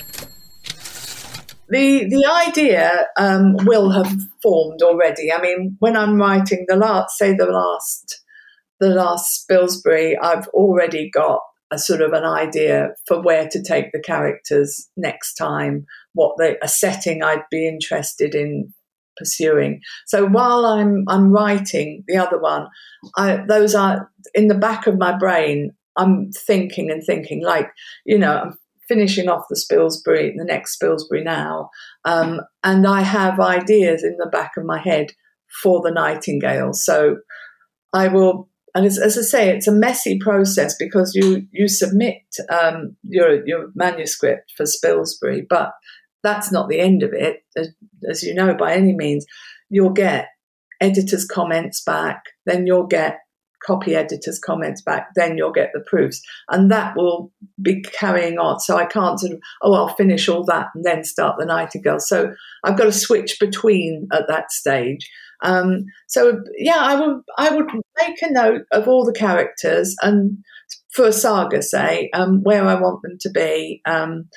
[1.70, 5.32] The the idea um, will have formed already.
[5.32, 8.22] I mean, when I'm writing the last, say the last,
[8.80, 13.92] the last Spilsbury, I've already got a sort of an idea for where to take
[13.92, 18.74] the characters next time, what the a setting I'd be interested in
[19.18, 19.82] pursuing.
[20.08, 22.68] So while I'm I'm writing the other one,
[23.16, 25.72] I, those are in the back of my brain.
[25.96, 27.70] I'm thinking and thinking, like
[28.06, 28.58] you know, I'm
[28.90, 31.70] finishing off the Spilsbury, the next Spilsbury now,
[32.04, 35.12] um, and I have ideas in the back of my head
[35.62, 36.74] for the Nightingale.
[36.74, 37.18] So
[37.94, 42.24] I will, and as, as I say, it's a messy process because you you submit
[42.50, 45.72] um, your your manuscript for Spilsbury, but
[46.22, 47.70] that's not the end of it, as,
[48.10, 49.26] as you know by any means.
[49.70, 50.28] You'll get
[50.82, 53.20] editors' comments back, then you'll get
[53.66, 56.22] copy editor's comments back, then you'll get the proofs.
[56.50, 58.60] And that will be carrying on.
[58.60, 62.00] So I can't sort of, oh, I'll finish all that and then start the Nightingale.
[62.00, 65.10] So I've got to switch between at that stage.
[65.42, 67.68] Um, so yeah, I would I would
[68.02, 70.38] make a note of all the characters and
[70.92, 74.28] for a saga, say um, where I want them to be, um,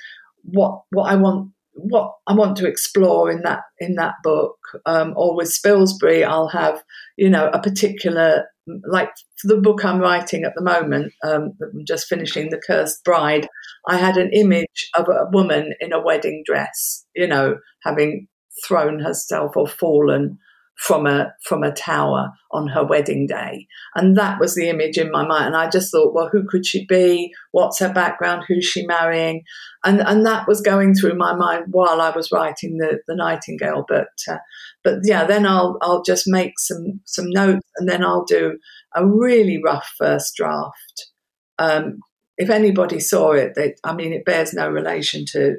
[0.44, 5.14] what what I want what I want to explore in that in that book, um,
[5.16, 6.82] or with Spilsbury, I'll have
[7.16, 8.46] you know a particular
[8.86, 9.10] like
[9.44, 13.48] the book I'm writing at the moment, um, I'm just finishing The Cursed Bride,
[13.88, 18.28] I had an image of a woman in a wedding dress, you know, having
[18.66, 20.38] thrown herself or fallen
[20.76, 23.66] from a from a tower on her wedding day.
[23.94, 25.46] And that was the image in my mind.
[25.46, 27.32] And i just thought well who could she be?
[27.52, 28.44] What's her background?
[28.48, 29.42] Who's she marrying?
[29.84, 33.84] And and that was going through my mind while i was writing the the nightingale.
[33.86, 34.38] But uh,
[34.82, 38.58] but yeah then i'll i'll just make some some notes and then i'll do
[38.94, 41.10] a really rough first draft.
[41.58, 42.00] Um,
[42.38, 45.56] if anybody saw it they, i mean it bears no relation to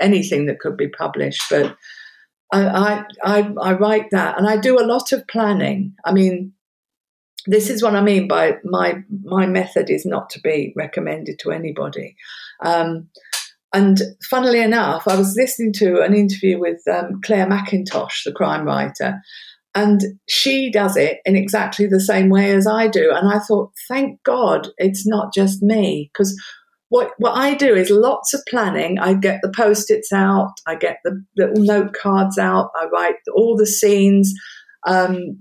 [0.00, 1.76] anything that could be published but
[2.52, 5.94] I, I, I write that and I do a lot of planning.
[6.04, 6.52] I mean,
[7.46, 11.50] this is what I mean by my my method is not to be recommended to
[11.50, 12.14] anybody.
[12.64, 13.08] Um,
[13.74, 14.00] and
[14.30, 19.20] funnily enough, I was listening to an interview with um, Clare Mackintosh, the crime writer,
[19.74, 23.10] and she does it in exactly the same way as I do.
[23.12, 26.38] And I thought, thank God it's not just me, because
[26.92, 28.98] what what I do is lots of planning.
[28.98, 33.56] I get the post-its out, I get the little note cards out, I write all
[33.56, 34.30] the scenes
[34.86, 35.38] um,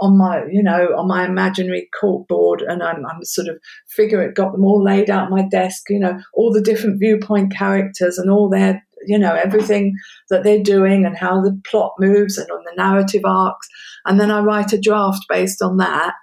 [0.00, 4.20] on my you know on my imaginary cork board, and I'm, I'm sort of figure
[4.22, 5.84] it got them all laid out on my desk.
[5.88, 9.94] You know all the different viewpoint characters and all their you know everything
[10.30, 13.68] that they're doing and how the plot moves and on the narrative arcs,
[14.04, 16.14] and then I write a draft based on that,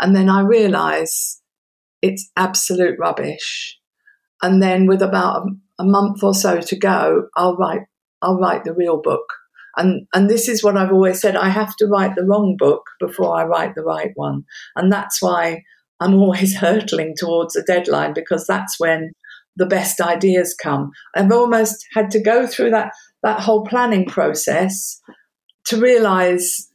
[0.00, 1.38] and then I realise
[2.00, 3.78] it's absolute rubbish
[4.42, 5.46] and then with about
[5.78, 7.82] a, month or so to go, I'll write
[8.20, 9.24] I'll write the real book.
[9.76, 12.82] And and this is what I've always said: I have to write the wrong book
[13.00, 14.44] before I write the right one,
[14.76, 15.62] and that's why
[16.00, 19.12] I'm always hurtling towards a deadline because that's when
[19.56, 20.90] the best ideas come.
[21.14, 25.00] I've almost had to go through that that whole planning process
[25.66, 26.68] to realize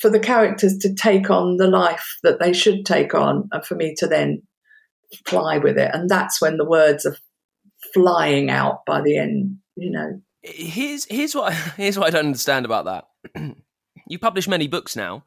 [0.00, 3.74] for the characters to take on the life that they should take on, and for
[3.74, 4.42] me to then
[5.26, 5.90] fly with it.
[5.92, 7.16] And that's when the words are
[7.94, 10.20] flying out by the end, you know.
[10.42, 13.56] Here's here's what here's what I don't understand about that.
[14.08, 15.24] you publish many books now.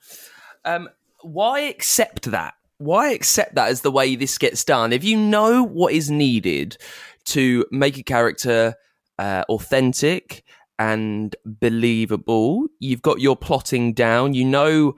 [0.65, 0.89] Um,
[1.21, 2.53] why accept that?
[2.77, 4.93] Why accept that as the way this gets done?
[4.93, 6.77] If you know what is needed
[7.25, 8.75] to make a character
[9.17, 10.45] uh, authentic
[10.77, 14.34] and believable, you've got your plotting down.
[14.34, 14.95] You know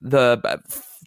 [0.00, 0.60] the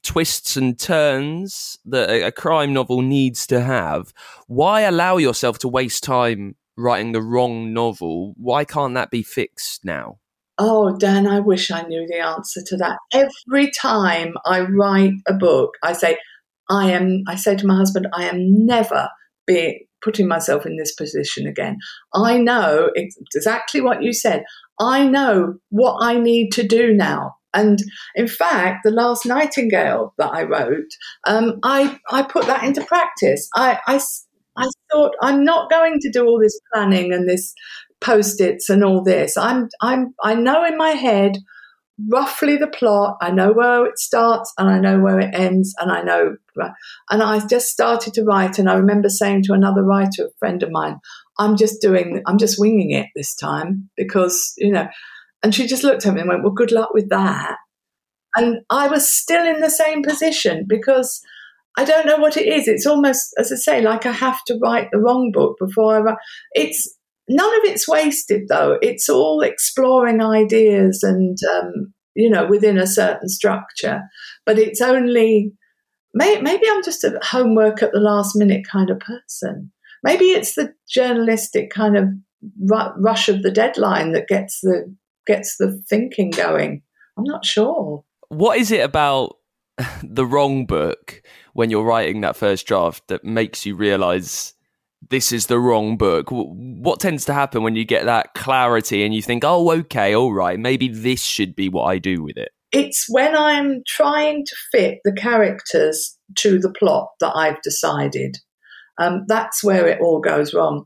[0.08, 4.14] twists and turns that a crime novel needs to have,
[4.48, 8.34] why allow yourself to waste time writing the wrong novel?
[8.38, 10.20] Why can't that be fixed now?
[10.58, 12.98] Oh, Dan, I wish I knew the answer to that.
[13.14, 16.18] Every time I write a book, I say,
[16.70, 19.10] I am, I say to my husband, I am never
[19.46, 21.78] be putting myself in this position again.
[22.14, 24.46] I know exactly what you said.
[24.80, 27.37] I know what I need to do now.
[27.54, 27.80] And
[28.16, 30.92] in fact, the last Nightingale that I wrote,
[31.26, 33.50] um, I, I put that into practice.
[33.56, 34.00] I, I,
[34.58, 37.54] I thought, I'm not going to do all this planning and this
[38.00, 39.38] post-its and all this.
[39.38, 41.38] I'm, I'm, I know in my head
[42.10, 43.18] roughly the plot.
[43.22, 46.36] I know where it starts and I know where it ends, and I know.
[47.10, 50.62] And I just started to write, and I remember saying to another writer, a friend
[50.62, 51.00] of mine,
[51.40, 54.88] "I'm just doing, I'm just winging it this time because you know."
[55.44, 57.58] And she just looked at me and went, Well, good luck with that.
[58.36, 61.22] And I was still in the same position because
[61.78, 62.68] I don't know what it is.
[62.68, 66.00] It's almost, as I say, like I have to write the wrong book before I
[66.00, 66.18] write.
[66.54, 66.96] It's
[67.30, 68.78] none of it's wasted though.
[68.82, 74.02] It's all exploring ideas and, um, you know, within a certain structure.
[74.46, 75.52] But it's only,
[76.16, 79.72] may, maybe I'm just a homework at the last minute kind of person.
[80.04, 82.06] Maybe it's the journalistic kind of
[83.00, 84.96] rush of the deadline that gets the
[85.28, 86.82] gets the thinking going.
[87.18, 88.04] I'm not sure.
[88.30, 89.38] What is it about
[90.04, 91.22] the wrong book
[91.54, 94.54] when you're writing that first draft that makes you realize
[95.10, 96.30] this is the wrong book?
[96.30, 100.34] What tends to happen when you get that clarity and you think, oh, okay, all
[100.34, 102.50] right, maybe this should be what I do with it?
[102.74, 108.38] It's when I'm trying to fit the characters to the plot that I've decided.
[109.00, 110.86] Um, that's where it all goes wrong.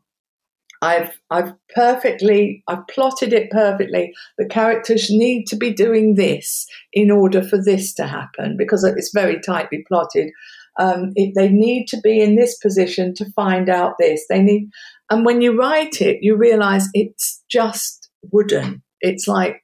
[0.82, 4.14] I've I've perfectly I've plotted it perfectly.
[4.38, 9.12] The characters need to be doing this in order for this to happen because it's
[9.14, 10.32] very tightly plotted.
[10.80, 14.26] Um, it, they need to be in this position to find out this.
[14.30, 14.70] They need,
[15.10, 18.82] and when you write it, you realize it's just wooden.
[19.02, 19.62] It's like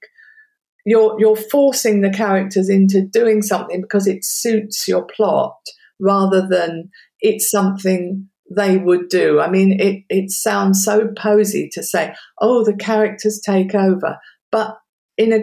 [0.86, 5.56] you're you're forcing the characters into doing something because it suits your plot
[6.00, 6.90] rather than
[7.22, 9.40] it's something they would do.
[9.40, 14.20] I mean, it, it sounds so posy to say, oh, the characters take over.
[14.52, 14.78] But
[15.18, 15.40] in a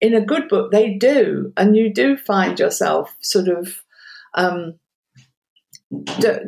[0.00, 3.82] in a good book, they do, and you do find yourself sort of
[4.34, 4.78] um,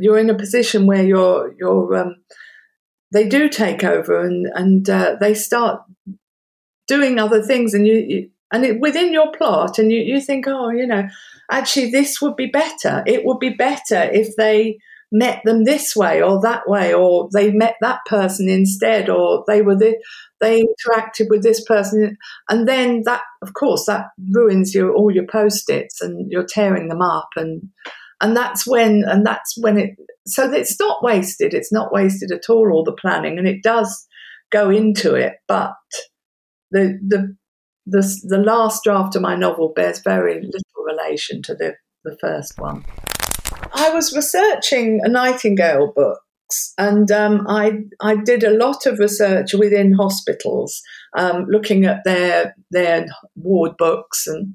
[0.00, 2.16] you're in a position where you're you're um,
[3.12, 5.82] they do take over and and uh, they start
[6.88, 10.46] doing other things, and you, you and it, within your plot, and you, you think,
[10.46, 11.08] oh, you know,
[11.50, 13.02] actually, this would be better.
[13.06, 14.78] It would be better if they
[15.12, 19.62] met them this way or that way, or they met that person instead, or they
[19.62, 19.96] were the,
[20.40, 22.16] they interacted with this person,
[22.48, 27.02] and then that, of course, that ruins your all your post-its, and you're tearing them
[27.02, 27.62] up, and
[28.20, 29.90] and that's when and that's when it.
[30.26, 31.52] So it's not wasted.
[31.52, 32.72] It's not wasted at all.
[32.72, 34.06] All the planning, and it does
[34.50, 35.74] go into it, but
[36.70, 37.36] the the
[37.86, 42.58] the, the last draft of my novel bears very little relation to the, the first
[42.58, 42.84] one.
[43.82, 49.92] I was researching Nightingale books, and um, I I did a lot of research within
[49.92, 50.80] hospitals,
[51.18, 54.54] um, looking at their their ward books and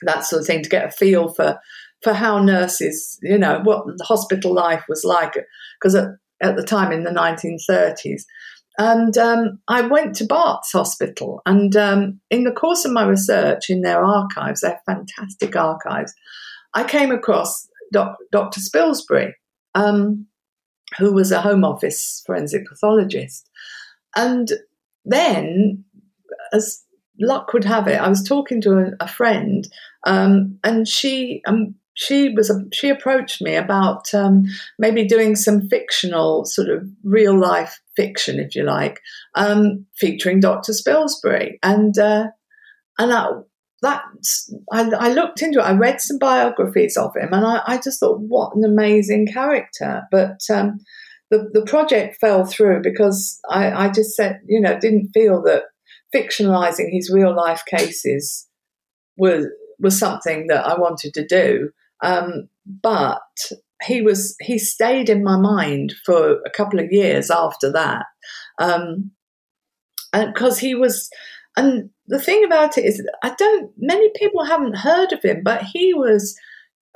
[0.00, 1.58] that sort of thing to get a feel for
[2.02, 5.34] for how nurses, you know, what hospital life was like,
[5.78, 6.08] because at,
[6.40, 8.22] at the time in the 1930s.
[8.78, 13.68] And um, I went to Barts Hospital, and um, in the course of my research
[13.68, 16.14] in their archives, their fantastic archives,
[16.74, 18.60] I came across doc- Dr.
[18.60, 19.32] Spilsbury,
[19.74, 20.26] um,
[20.98, 23.48] who was a Home Office forensic pathologist.
[24.14, 24.52] And
[25.04, 25.84] then,
[26.52, 26.84] as
[27.20, 29.66] luck would have it, I was talking to a, a friend,
[30.06, 34.44] um, and she um, she was she approached me about um,
[34.78, 39.00] maybe doing some fictional sort of real life fiction, if you like,
[39.34, 40.72] um, featuring Dr.
[40.72, 42.26] Spilsbury, and uh,
[42.98, 43.26] and I,
[43.84, 44.02] that
[44.72, 45.64] I, I, looked into it.
[45.64, 50.02] I read some biographies of him, and I, I just thought, what an amazing character.
[50.10, 50.80] But um,
[51.30, 55.64] the the project fell through because I, I just said, you know, didn't feel that
[56.14, 58.48] fictionalizing his real life cases
[59.16, 59.46] was
[59.78, 61.70] was something that I wanted to do.
[62.02, 63.20] Um, but
[63.82, 68.06] he was he stayed in my mind for a couple of years after that,
[68.58, 69.10] um,
[70.12, 71.10] and because he was.
[71.56, 73.70] And the thing about it is, I don't.
[73.78, 76.36] Many people haven't heard of him, but he was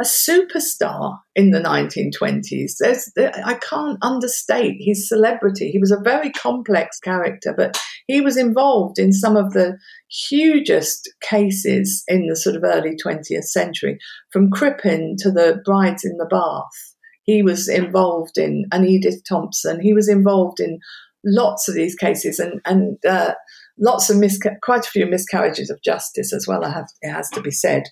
[0.00, 2.74] a superstar in the 1920s.
[2.78, 3.10] There's,
[3.44, 5.70] I can't understate his celebrity.
[5.70, 9.76] He was a very complex character, but he was involved in some of the
[10.08, 13.98] hugest cases in the sort of early 20th century,
[14.30, 16.94] from Crippen to the brides in the bath.
[17.24, 20.78] He was involved in, and Edith Thompson, he was involved in
[21.24, 23.34] lots of these cases and, and uh,
[23.78, 27.40] lots of, misca- quite a few miscarriages of justice as well, have, it has to
[27.40, 27.84] be said.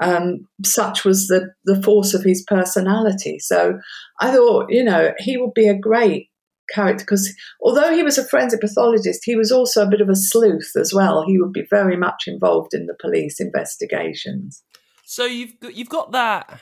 [0.00, 3.38] Um, such was the, the force of his personality.
[3.38, 3.78] So
[4.20, 6.30] I thought, you know, he would be a great
[6.70, 7.32] character because
[7.62, 10.92] although he was a forensic pathologist, he was also a bit of a sleuth as
[10.92, 11.24] well.
[11.26, 14.62] He would be very much involved in the police investigations.
[15.04, 16.60] So you've you've got that.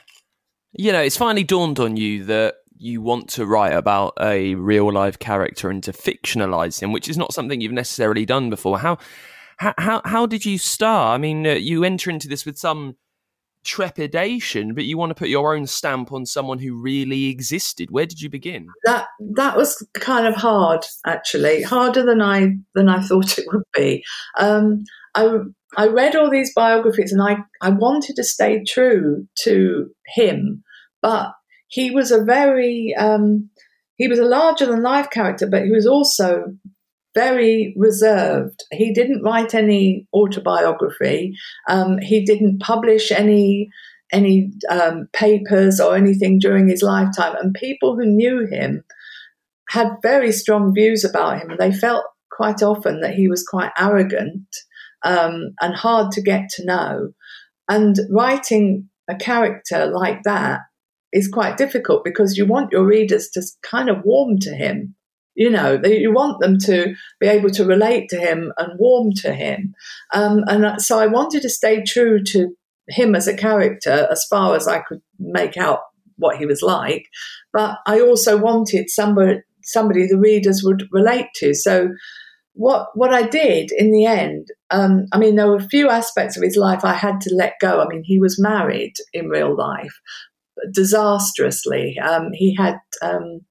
[0.73, 4.91] You know, it's finally dawned on you that you want to write about a real
[4.91, 8.79] life character and to fictionalize him, which is not something you've necessarily done before.
[8.79, 8.97] How
[9.57, 11.15] how how, did you start?
[11.15, 12.95] I mean, uh, you enter into this with some
[13.63, 17.91] trepidation, but you want to put your own stamp on someone who really existed.
[17.91, 18.67] Where did you begin?
[18.83, 23.63] That that was kind of hard, actually, harder than I than I thought it would
[23.73, 24.03] be.
[24.37, 24.83] Um,
[25.15, 25.37] I
[25.77, 30.63] I read all these biographies, and I I wanted to stay true to him,
[31.01, 31.33] but
[31.73, 33.49] he was a very um,
[33.95, 36.55] he was a larger than life character, but he was also
[37.15, 38.63] very reserved.
[38.71, 41.35] He didn't write any autobiography.
[41.67, 43.69] Um, he didn't publish any
[44.11, 47.35] any um, papers or anything during his lifetime.
[47.41, 48.83] And people who knew him
[49.69, 51.55] had very strong views about him.
[51.57, 54.45] They felt quite often that he was quite arrogant
[55.03, 57.13] um, and hard to get to know.
[57.67, 60.59] And writing a character like that
[61.13, 64.95] is quite difficult because you want your readers to kind of warm to him
[65.35, 69.33] you know, you want them to be able to relate to him and warm to
[69.33, 69.73] him.
[70.13, 72.55] Um, and so I wanted to stay true to
[72.89, 75.79] him as a character as far as I could make out
[76.17, 77.07] what he was like.
[77.51, 81.53] But I also wanted somebody, somebody the readers would relate to.
[81.53, 81.89] So
[82.55, 86.37] what what I did in the end, um, I mean, there were a few aspects
[86.37, 87.81] of his life I had to let go.
[87.81, 89.99] I mean, he was married in real life,
[90.71, 91.97] disastrously.
[91.99, 93.41] Um, he had um,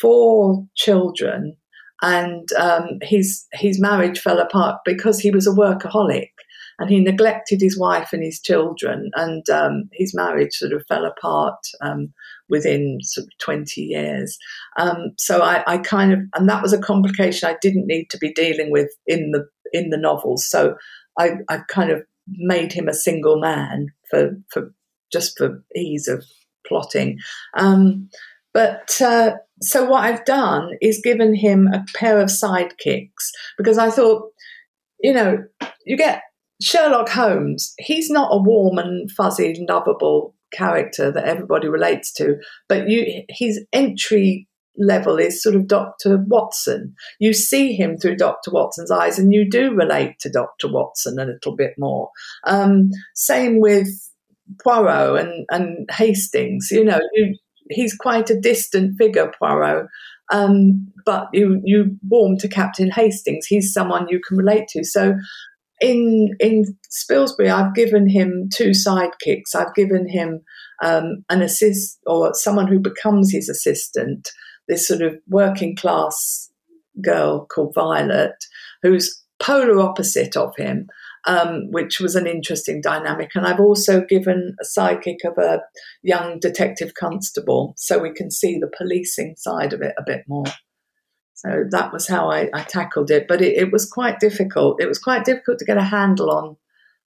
[0.00, 1.56] four children,
[2.02, 6.30] and um, his his marriage fell apart because he was a workaholic
[6.78, 11.04] and he neglected his wife and his children, and um, his marriage sort of fell
[11.04, 12.12] apart um,
[12.48, 14.36] within sort of 20 years.
[14.78, 18.18] Um, so I, I, kind of, and that was a complication I didn't need to
[18.18, 20.48] be dealing with in the in the novels.
[20.48, 20.74] So
[21.18, 24.72] I, I kind of made him a single man for for
[25.12, 26.24] just for ease of
[26.66, 27.18] plotting.
[27.56, 28.08] Um,
[28.54, 33.90] but uh, so what I've done is given him a pair of sidekicks because I
[33.90, 34.30] thought,
[35.00, 35.38] you know,
[35.86, 36.22] you get
[36.60, 42.36] Sherlock Holmes, he's not a warm and fuzzy, lovable character that everybody relates to,
[42.68, 44.46] but you, his entry
[44.78, 46.18] level is sort of Dr.
[46.26, 46.94] Watson.
[47.18, 48.50] You see him through Dr.
[48.50, 50.70] Watson's eyes, and you do relate to Dr.
[50.70, 52.10] Watson a little bit more.
[52.46, 53.88] Um, same with
[54.62, 56.68] Poirot and, and Hastings.
[56.70, 57.36] You know, you,
[57.70, 59.86] he's quite a distant figure, Poirot.
[60.32, 63.46] Um, but you you warm to Captain Hastings.
[63.46, 64.84] He's someone you can relate to.
[64.84, 65.14] So
[65.80, 69.54] in in Spilsbury, I've given him two sidekicks.
[69.54, 70.40] I've given him
[70.82, 74.30] um, an assist or someone who becomes his assistant.
[74.68, 76.50] This sort of working class
[77.02, 78.44] girl called Violet,
[78.82, 80.86] who's polar opposite of him,
[81.26, 83.30] um, which was an interesting dynamic.
[83.34, 85.60] And I've also given a sidekick of a
[86.02, 90.46] young detective constable, so we can see the policing side of it a bit more.
[91.34, 93.26] So that was how I, I tackled it.
[93.28, 94.80] But it, it, was quite difficult.
[94.80, 96.56] It was quite difficult to get a handle on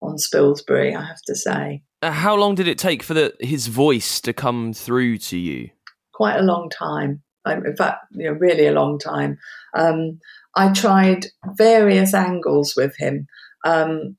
[0.02, 1.84] on Spilsbury, I have to say.
[2.02, 5.70] Uh, how long did it take for the, his voice to come through to you?
[6.14, 7.22] Quite a long time.
[7.46, 9.38] Um, in fact, you know, really a long time.
[9.76, 10.20] Um,
[10.56, 13.28] I tried various angles with him.
[13.64, 14.18] Um,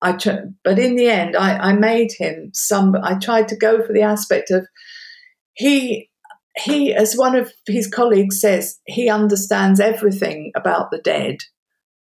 [0.00, 2.96] I tr- but in the end, I, I made him some.
[3.02, 4.66] I tried to go for the aspect of
[5.54, 6.10] he
[6.56, 11.38] he, as one of his colleagues says, he understands everything about the dead,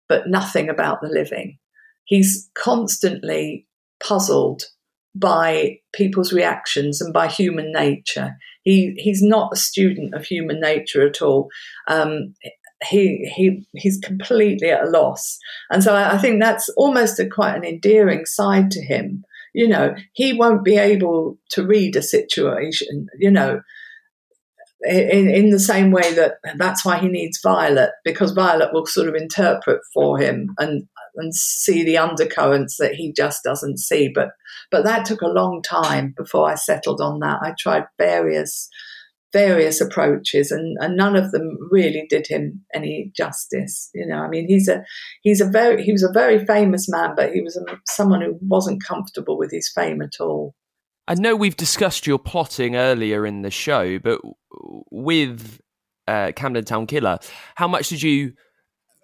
[0.09, 1.57] but nothing about the living.
[2.05, 3.67] He's constantly
[4.03, 4.63] puzzled
[5.13, 8.35] by people's reactions and by human nature.
[8.63, 11.49] He he's not a student of human nature at all.
[11.87, 12.33] Um,
[12.87, 15.37] he he he's completely at a loss,
[15.69, 19.23] and so I, I think that's almost a quite an endearing side to him.
[19.53, 23.07] You know, he won't be able to read a situation.
[23.19, 23.61] You know,
[24.83, 29.07] in, in the same way that that's why he needs Violet because Violet will sort
[29.07, 34.09] of interpret for him and and see the undercurrents that he just doesn't see.
[34.13, 34.29] But
[34.71, 37.39] but that took a long time before I settled on that.
[37.41, 38.69] I tried various
[39.33, 44.17] various approaches and, and none of them really did him any justice you know.
[44.17, 44.83] I mean he's a
[45.21, 48.37] he's a very he was a very famous man but he was a, someone who
[48.41, 50.55] wasn't comfortable with his fame at all.
[51.07, 54.21] I know we've discussed your plotting earlier in the show, but
[54.91, 55.59] with
[56.07, 57.19] uh, Camden Town Killer,
[57.55, 58.33] how much did you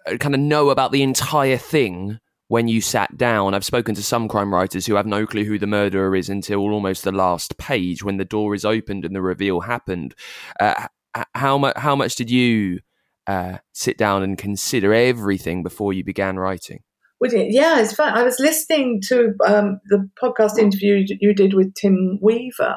[0.06, 2.18] uh, kind of know about the entire thing
[2.48, 3.54] when you sat down?
[3.54, 6.60] I've spoken to some crime writers who have no clue who the murderer is until
[6.60, 10.14] almost the last page when the door is opened and the reveal happened.
[10.58, 10.88] Uh,
[11.34, 11.76] how much?
[11.76, 12.80] How much did you
[13.26, 16.82] uh, sit down and consider everything before you began writing?
[17.20, 17.52] Would it?
[17.52, 18.16] Yeah, it's fun.
[18.16, 22.76] I was listening to um, the podcast interview you did with Tim Weaver,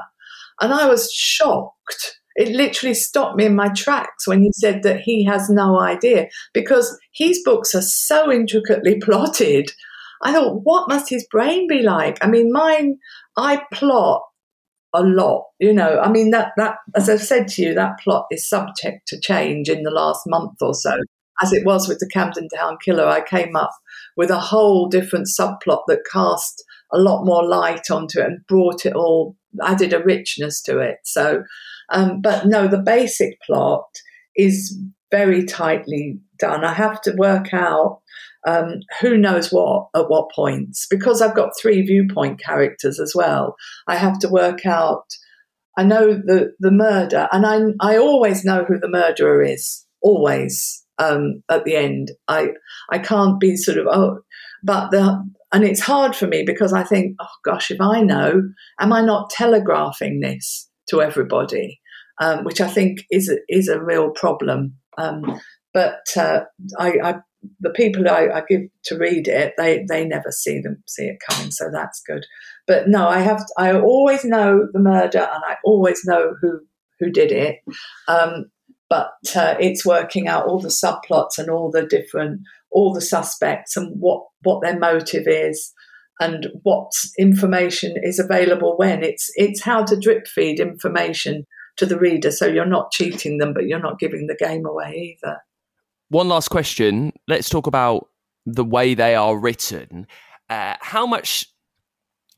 [0.59, 2.20] and I was shocked.
[2.36, 6.27] It literally stopped me in my tracks when he said that he has no idea
[6.53, 9.71] because his books are so intricately plotted.
[10.23, 12.17] I thought, what must his brain be like?
[12.21, 12.97] I mean, mine,
[13.38, 14.23] I plot
[14.93, 15.45] a lot.
[15.59, 19.07] You know, I mean that that as I've said to you, that plot is subject
[19.07, 20.97] to change in the last month or so
[21.41, 23.71] as it was with the Camden Town Killer, I came up
[24.15, 28.86] with a whole different subplot that cast a lot more light onto it and brought
[28.86, 30.97] it all, added a richness to it.
[31.03, 31.43] So,
[31.91, 33.85] um, but no, the basic plot
[34.35, 34.77] is
[35.11, 36.63] very tightly done.
[36.63, 38.01] I have to work out
[38.47, 43.55] um, who knows what at what points because I've got three viewpoint characters as well.
[43.87, 45.05] I have to work out.
[45.77, 49.85] I know the the murder, and I I always know who the murderer is.
[50.01, 52.11] Always, um, at the end.
[52.27, 52.49] I
[52.91, 54.19] I can't be sort of oh,
[54.63, 55.23] but the
[55.53, 58.41] and it's hard for me because I think oh gosh, if I know,
[58.79, 61.80] am I not telegraphing this to everybody?
[62.22, 64.76] Um, which I think is is a real problem.
[64.97, 65.39] Um,
[65.74, 66.41] but uh,
[66.78, 67.15] I, I,
[67.59, 71.17] the people I, I, give to read it, they they never see them see it
[71.28, 72.26] coming, so that's good.
[72.67, 76.59] But no, I have I always know the murder, and I always know who
[76.99, 77.59] who did it.
[78.07, 78.51] Um,
[78.89, 82.41] but uh, it's working out all the subplots and all the different
[82.72, 85.74] all the suspects and what what their motive is
[86.19, 91.45] and what information is available when it's it's how to drip feed information
[91.78, 95.17] to the reader so you're not cheating them but you're not giving the game away
[95.22, 95.38] either
[96.09, 98.07] one last question let's talk about
[98.45, 100.07] the way they are written
[100.49, 101.45] uh, how much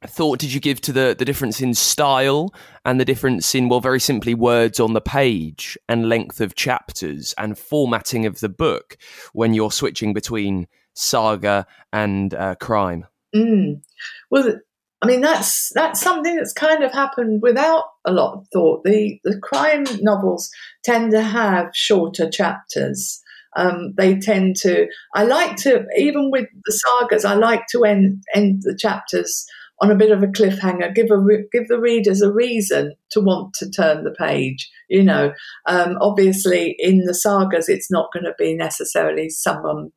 [0.08, 2.54] thought did you give to the, the difference in style
[2.86, 7.34] and the difference in, well, very simply, words on the page and length of chapters
[7.38, 8.98] and formatting of the book
[9.34, 13.06] when you're switching between saga and uh, crime?
[13.36, 13.82] Mm.
[14.30, 14.60] Well,
[15.04, 18.86] I mean that's that's something that's kind of happened without a lot of thought.
[18.86, 20.50] The the crime novels
[20.86, 23.22] tend to have shorter chapters,
[23.56, 24.88] Um, they tend to.
[25.14, 27.26] I like to even with the sagas.
[27.26, 29.46] I like to end end the chapters
[29.82, 30.96] on a bit of a cliffhanger.
[30.96, 31.20] Give a
[31.52, 34.70] give the readers a reason to want to turn the page.
[34.90, 35.34] You know,
[35.68, 39.92] um, obviously in the sagas, it's not going to be necessarily someone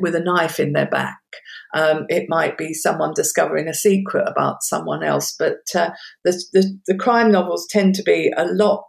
[0.00, 1.18] with a knife in their back.
[1.74, 5.34] Um, it might be someone discovering a secret about someone else.
[5.38, 5.90] But uh,
[6.24, 8.84] the, the, the crime novels tend to be a lot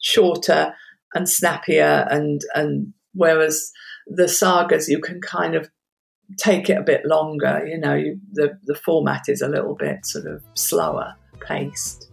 [0.00, 0.74] shorter
[1.14, 3.70] and snappier, and and whereas
[4.06, 5.68] the sagas you can kind of
[6.38, 7.64] take it a bit longer.
[7.66, 12.08] You know, you, the the format is a little bit sort of slower paced.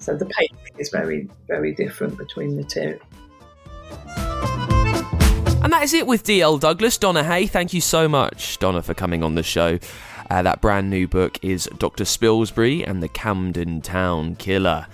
[0.00, 2.98] So the pace is very very different between the two.
[5.64, 6.58] And that is it with D.L.
[6.58, 6.98] Douglas.
[6.98, 9.78] Donna Hay, thank you so much, Donna, for coming on the show.
[10.28, 12.04] Uh, that brand new book is Dr.
[12.04, 14.86] Spilsbury and the Camden Town Killer.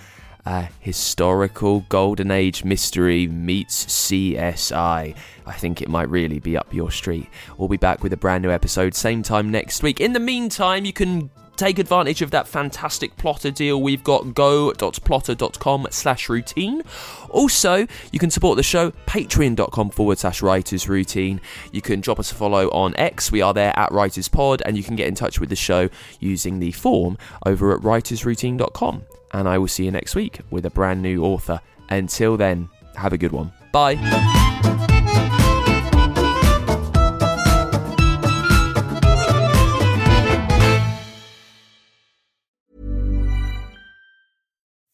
[0.45, 5.13] A historical golden age mystery meets CSI.
[5.45, 7.27] I think it might really be up your street.
[7.57, 9.99] We'll be back with a brand new episode same time next week.
[9.99, 11.29] In the meantime, you can
[11.61, 16.81] take advantage of that fantastic Plottr deal we've got go.plottr.com slash routine.
[17.29, 21.39] Also you can support the show patreon.com forward slash writers routine.
[21.71, 24.75] You can drop us a follow on x we are there at writers pod and
[24.75, 25.87] you can get in touch with the show
[26.19, 30.71] using the form over at writersroutine.com and i will see you next week with a
[30.71, 31.61] brand new author.
[31.91, 33.53] Until then have a good one.
[33.71, 33.93] Bye